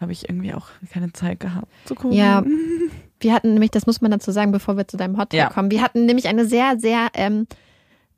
[0.00, 2.12] habe ich irgendwie auch keine Zeit gehabt zu gucken.
[2.16, 2.42] Ja,
[3.20, 5.50] wir hatten nämlich, das muss man dazu sagen, bevor wir zu deinem Hot Take Ja.
[5.50, 7.46] kommen, wir hatten nämlich eine sehr, sehr, ähm,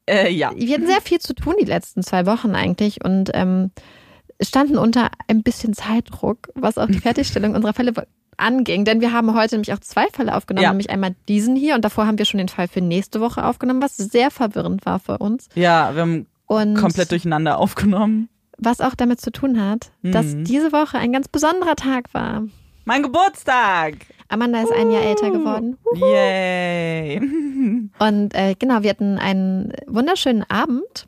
[0.07, 0.53] Äh, ja.
[0.55, 3.73] wir hatten sehr viel zu tun die letzten zwei Wochen eigentlich und ähm,
[4.49, 7.93] standen unter ein bisschen Zeitdruck, was auch die Fertigstellung unserer Fälle
[8.37, 8.85] anging.
[8.85, 10.71] Denn wir haben heute nämlich auch zwei Fälle aufgenommen, Ja.
[10.71, 13.83] nämlich einmal diesen hier und davor haben wir schon den Fall für nächste Woche aufgenommen,
[13.83, 15.49] was sehr verwirrend war für uns.
[15.55, 18.29] Ja, wir haben Und komplett durcheinander aufgenommen.
[18.59, 20.45] was auch damit zu tun hat, dass Mhm.
[20.45, 22.45] diese Woche ein ganz besonderer Tag war.
[22.85, 23.95] Mein Geburtstag!
[24.29, 25.77] Amanda ist ein Jahr älter geworden.
[25.95, 27.21] Yay!
[27.99, 31.07] Und äh, genau, wir hatten einen wunderschönen Abend.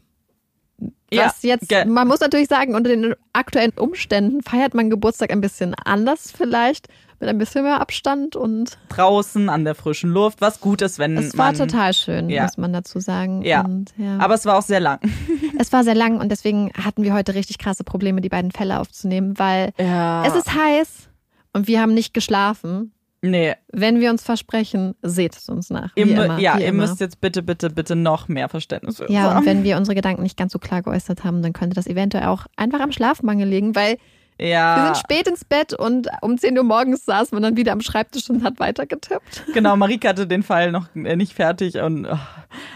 [1.18, 5.30] Was Ja, jetzt, ge- man muss natürlich sagen, unter den aktuellen Umständen feiert man Geburtstag
[5.32, 6.88] ein bisschen anders vielleicht,
[7.20, 11.16] mit ein bisschen mehr Abstand und Draußen an der frischen Luft, was gut ist, wenn
[11.16, 11.54] es war man.
[11.56, 12.42] total schön, Ja.
[12.42, 13.42] muss man dazu sagen.
[13.42, 13.62] Ja.
[13.64, 14.18] Und, ja.
[14.18, 14.98] Aber es war auch sehr lang.
[15.58, 18.80] es war sehr lang und deswegen hatten wir heute richtig krasse Probleme, die beiden Fälle
[18.80, 20.24] aufzunehmen, weil Ja.
[20.26, 21.08] es ist heiß
[21.52, 22.92] und wir haben nicht geschlafen.
[23.26, 25.92] Nee, Wenn wir uns versprechen, seht es uns nach.
[25.96, 26.82] ihr, immer, ja, ihr immer.
[26.86, 29.46] müsst jetzt bitte, bitte, bitte noch mehr Verständnis für uns Ja, und haben.
[29.46, 32.46] wenn wir unsere Gedanken nicht ganz so klar geäußert haben, dann könnte das eventuell auch
[32.56, 33.96] einfach am Schlafmangel liegen, weil
[34.38, 34.76] ja.
[34.76, 37.80] wir sind spät ins Bett und um 10 Uhr morgens saß man dann wieder am
[37.80, 39.44] Schreibtisch und hat weitergetippt.
[39.54, 41.76] Genau, Marike hatte den Fall noch äh, nicht fertig.
[41.78, 42.18] Und, oh.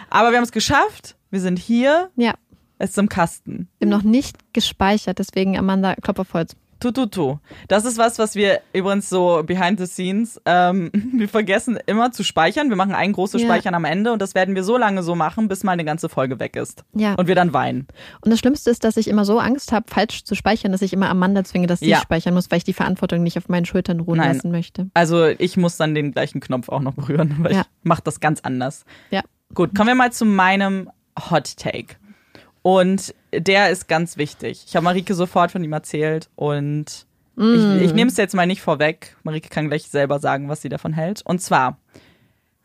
[0.09, 1.17] Aber wir haben es geschafft.
[1.31, 2.09] Wir sind hier.
[2.17, 2.35] Ja,
[2.79, 3.69] Es ist im Kasten.
[3.79, 6.33] wir haben noch nicht gespeichert, deswegen Amanda, Klopf
[6.81, 6.95] auf Holz.
[6.95, 7.39] Tu, tu, tu.
[7.69, 12.23] Das ist was, was wir übrigens so behind the scenes, ähm, wir vergessen immer zu
[12.23, 12.69] speichern.
[12.69, 13.49] Wir machen ein großes Ja.
[13.49, 16.09] Speichern am Ende und das werden wir so lange so machen, bis mal eine ganze
[16.09, 16.85] Folge weg ist.
[16.95, 17.87] Ja, Und wir dann weinen.
[18.21, 20.93] und das Schlimmste ist, dass ich immer so Angst habe, falsch zu speichern, dass ich
[20.93, 21.99] immer Amanda zwinge, dass sie Ja.
[22.01, 24.35] speichern muss, weil ich die Verantwortung nicht auf meinen Schultern ruhen Nein.
[24.37, 24.89] lassen möchte.
[24.95, 27.61] Also ich muss dann den gleichen Knopf auch noch berühren, weil Ja.
[27.61, 28.85] ich mache das ganz anders.
[29.11, 29.23] Ja.
[29.55, 30.91] Gut, kommen wir mal zu meinem
[31.31, 31.97] Hot Take.
[32.63, 34.65] Und der ist ganz wichtig.
[34.67, 37.07] Ich habe Marike sofort von ihm erzählt und
[37.37, 39.17] ich, ich nehme es jetzt mal nicht vorweg.
[39.23, 41.23] Marike kann gleich selber sagen, was sie davon hält.
[41.25, 41.79] Und zwar,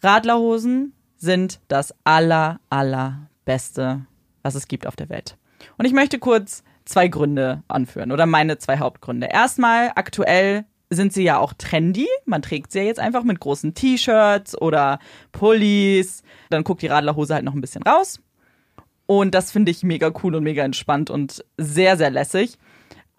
[0.02, 4.06] Radlerhosen sind das aller, allerbeste,
[4.42, 5.38] was es gibt auf der Welt.
[5.78, 9.28] Und ich möchte kurz zwei Gründe anführen oder meine zwei Hauptgründe.
[9.32, 12.08] Erstmal, aktuell sind sie ja auch trendy.
[12.26, 15.00] Man trägt sie ja jetzt einfach mit großen T-Shirts oder
[15.32, 16.24] Pullis.
[16.50, 18.20] Dann guckt die Radlerhose halt noch ein bisschen raus.
[19.06, 22.58] Und das finde ich mega cool und mega entspannt und sehr, sehr lässig.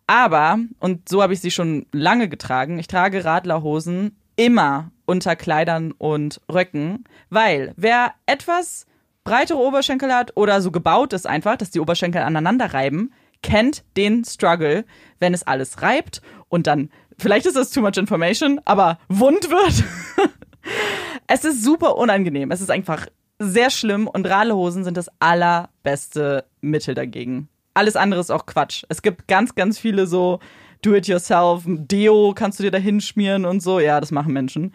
[0.06, 5.92] Aber, und so habe ich sie schon lange getragen, ich trage Radlerhosen immer unter Kleidern
[5.92, 8.86] und Röcken, weil wer etwas
[9.22, 13.12] breitere Oberschenkel hat oder so gebaut ist einfach, dass die Oberschenkel aneinander reiben,
[13.42, 14.84] kennt den Struggle,
[15.18, 19.84] wenn es alles reibt und dann, vielleicht ist das too much information, aber wund wird.
[21.26, 22.50] es ist super unangenehm.
[22.50, 23.06] Es ist einfach
[23.44, 27.48] sehr schlimm und Radlerhosen sind das allerbeste Mittel dagegen.
[27.74, 28.84] Alles andere ist auch Quatsch.
[28.88, 30.38] Es gibt ganz, ganz viele so
[30.82, 33.80] Do-it-yourself, Deo kannst du dir da hinschmieren und so.
[33.80, 34.74] Ja, das machen Menschen.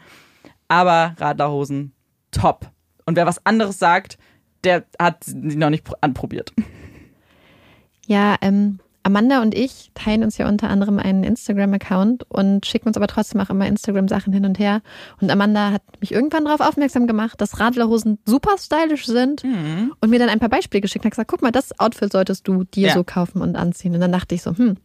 [0.68, 1.94] Aber Radlerhosen,
[2.32, 2.70] top.
[3.06, 4.18] Und wer was anderes sagt,
[4.64, 6.52] der hat sie noch nicht pr- anprobiert.
[8.08, 12.98] Ja, ähm, Amanda und ich teilen uns ja unter anderem einen Instagram-Account und schicken uns
[12.98, 14.82] aber trotzdem auch immer Instagram-Sachen hin und her.
[15.22, 19.94] Und Amanda hat mich irgendwann darauf aufmerksam gemacht, dass Radlerhosen super stylisch sind Mhm.
[20.02, 22.48] und mir dann ein paar Beispiele geschickt und hat gesagt, guck mal, das Outfit solltest
[22.48, 22.94] du dir Ja.
[22.94, 23.94] so kaufen und anziehen.
[23.96, 24.76] Und dann dachte ich so, hm,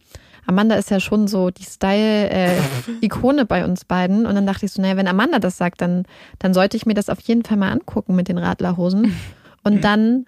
[0.47, 4.25] Amanda ist ja schon so die Style-Ikone bei uns beiden.
[4.25, 6.03] Und dann dachte ich so, naja, wenn Amanda das sagt, dann,
[6.39, 9.13] dann sollte ich mir das auf jeden Fall mal angucken mit den Radlerhosen.
[9.63, 10.25] Und dann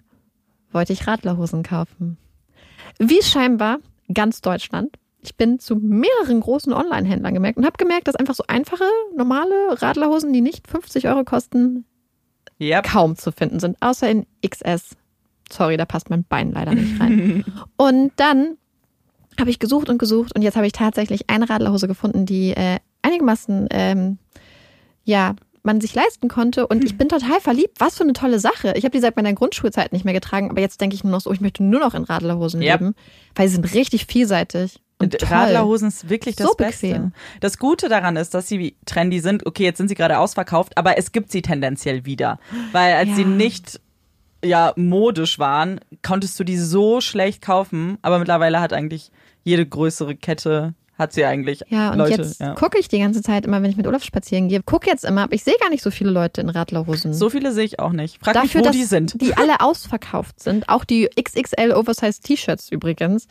[0.72, 2.18] wollte ich Radlerhosen kaufen.
[2.98, 3.78] Wie scheinbar
[4.12, 4.96] ganz Deutschland.
[5.20, 8.84] Ich bin zu mehreren großen Online-Händlern gemerkt und habe gemerkt, dass einfach so einfache,
[9.16, 11.84] normale Radlerhosen, die nicht 50 Euro kosten,
[12.60, 12.84] Yep.
[12.84, 14.96] kaum zu finden sind, außer in XS.
[15.50, 17.44] Sorry, da passt mein Bein leider nicht rein.
[17.76, 18.56] und dann
[19.38, 22.78] habe ich gesucht und gesucht und jetzt habe ich tatsächlich eine Radlerhose gefunden, die äh,
[23.02, 24.18] einigermaßen, ähm,
[25.04, 27.78] ja, man sich leisten konnte und ich bin total verliebt.
[27.80, 28.72] Was für eine tolle Sache.
[28.76, 31.20] Ich habe die seit meiner Grundschulzeit nicht mehr getragen, aber jetzt denke ich nur noch
[31.20, 32.74] so, ich möchte nur noch in Radlerhosen Ja.
[32.74, 32.94] leben,
[33.34, 34.80] weil sie sind richtig vielseitig.
[35.00, 35.16] Und.
[35.30, 36.86] Radlerhosen ist wirklich das So Beste.
[36.88, 37.12] bequem.
[37.40, 39.46] Das Gute daran ist, dass sie trendy sind.
[39.46, 42.38] Okay, jetzt sind sie gerade ausverkauft, aber es gibt sie tendenziell wieder.
[42.72, 43.14] Weil als Ja.
[43.16, 43.80] sie nicht
[44.44, 47.98] ja modisch waren, konntest du die so schlecht kaufen.
[48.02, 49.10] Aber mittlerweile hat eigentlich
[49.44, 52.22] jede größere Kette hat sie eigentlich Ja, und Leute.
[52.22, 52.54] jetzt ja.
[52.54, 54.60] gucke ich die ganze Zeit immer, wenn ich mit Olaf spazieren gehe.
[54.64, 57.14] Guck jetzt immer, aber ich sehe gar nicht so viele Leute in Radlerhosen.
[57.14, 58.18] So viele sehe ich auch nicht.
[58.22, 59.20] Frag Dafür, mich, wo dass die sind.
[59.20, 63.28] die alle ausverkauft sind, auch die XXL Oversize T-Shirts übrigens,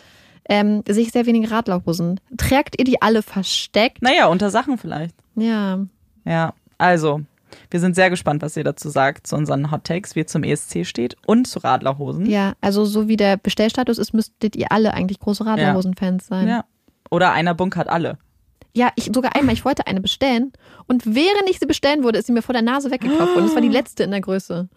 [0.50, 2.22] ähm, sehe ich sehr wenige Radlerhosen.
[2.38, 4.02] Trägt ihr die alle versteckt?
[4.02, 5.14] Naja, unter Sachen vielleicht.
[5.36, 5.80] Ja.
[6.24, 7.22] Ja, also,
[7.70, 10.44] wir sind sehr gespannt, was ihr dazu sagt, zu unseren Hot Takes, wie ihr zum
[10.44, 12.26] ESC steht und zu Radlerhosen.
[12.28, 16.48] Ja, also so wie der Bestellstatus ist, müsstet ihr alle eigentlich große Radlerhosen-Fans sein.
[16.48, 16.64] Ja.
[17.10, 18.18] Oder einer bunkert alle.
[18.74, 20.52] Ja, ich sogar einmal, ich wollte eine bestellen
[20.88, 23.46] und während ich sie bestellen wurde, ist sie mir vor der Nase weggekauft worden.
[23.46, 24.70] Das war die letzte in der Größe.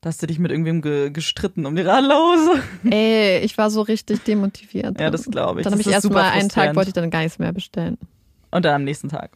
[0.00, 2.62] Da hast du dich mit irgendwem ge gestritten um die Radlerhose.
[2.90, 5.00] Ey, ich war so richtig demotiviert.
[5.00, 5.64] Ja, das glaube ich.
[5.64, 7.98] Dann habe ich erst mal einen Tag, wollte ich dann gar nichts mehr bestellen.
[8.50, 9.30] Und dann am nächsten Tag.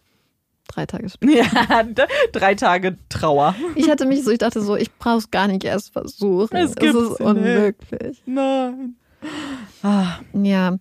[0.69, 1.43] Drei Tage später.
[1.69, 1.85] Ja,
[2.33, 3.55] drei Tage Trauer.
[3.75, 6.57] Ich hatte mich so, ich dachte so, ich brauche es gar nicht erst versuchen.
[6.57, 7.21] Es Es, ist nicht.
[7.21, 8.23] unmöglich.
[8.27, 8.95] Nein.
[9.83, 10.77] Ah, Ja.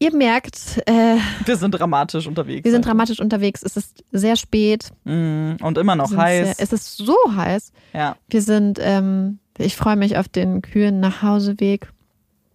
[0.00, 2.64] Ihr merkt, äh, wir sind dramatisch unterwegs.
[2.64, 3.62] wir sind dramatisch unterwegs.
[3.64, 4.90] Es ist sehr spät.
[5.04, 6.56] Mm, Und immer noch heiß.
[6.56, 7.72] Sehr, es ist so heiß.
[7.92, 11.90] ja, Wir sind, ähm, ich freue mich auf den kühlen Nachhauseweg.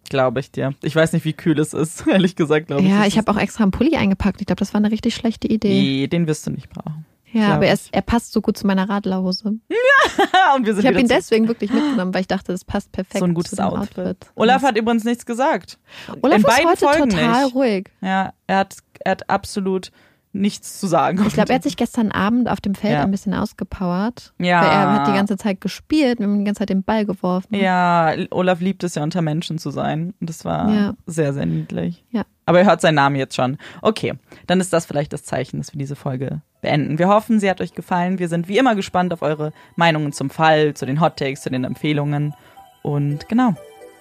[0.09, 0.73] glaube ich dir.
[0.83, 2.07] Ich weiß nicht, wie kühl es ist.
[2.07, 2.89] Ehrlich gesagt, glaube ich.
[2.89, 4.39] Ja, ich habe auch extra einen Pulli eingepackt.
[4.39, 5.69] Ich glaube, das war eine richtig schlechte Idee.
[5.81, 7.05] Nee, den wirst du nicht brauchen.
[7.33, 9.45] Ja, aber er, ist, er passt so gut zu meiner Radlerhose.
[10.55, 13.19] Und wir sind Ich habe ihn deswegen wirklich mitgenommen, weil ich dachte, das passt perfekt
[13.19, 13.97] so ein gutes Outfit.
[13.97, 14.17] Outfit.
[14.35, 15.79] Olaf hat übrigens nichts gesagt.
[16.21, 17.55] Olaf in ist heute Folgen total nicht.
[17.55, 17.89] ruhig.
[18.01, 19.91] Ja, er hat, er hat absolut
[20.33, 21.23] nichts zu sagen.
[21.27, 23.03] Ich glaube, er hat sich gestern Abend auf dem Feld Ja.
[23.03, 24.33] ein bisschen ausgepowert.
[24.39, 24.61] Ja.
[24.61, 27.55] Weil er hat die ganze Zeit gespielt, haben die ganze Zeit den Ball geworfen.
[27.55, 30.13] Ja, Olaf liebt es ja, unter Menschen zu sein.
[30.19, 30.93] Und das war Ja.
[31.05, 32.03] sehr, sehr niedlich.
[32.09, 32.23] Ja.
[32.45, 33.57] Aber er hört seinen Namen jetzt schon.
[33.81, 34.15] Okay,
[34.47, 36.97] dann ist das vielleicht das Zeichen, dass wir diese Folge beenden.
[36.99, 38.19] Wir hoffen, sie hat euch gefallen.
[38.19, 41.49] Wir sind wie immer gespannt auf eure Meinungen zum Fall, zu den Hot Takes, zu
[41.51, 42.33] den Empfehlungen.
[42.81, 43.53] Und genau,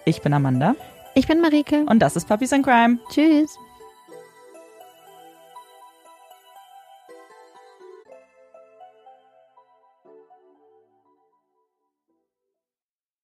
[0.06, 0.74] ich bin Amanda
[1.14, 1.84] Ich bin Marike.
[1.88, 2.98] und das ist Puppies and Crime.
[3.10, 3.56] Tschüss.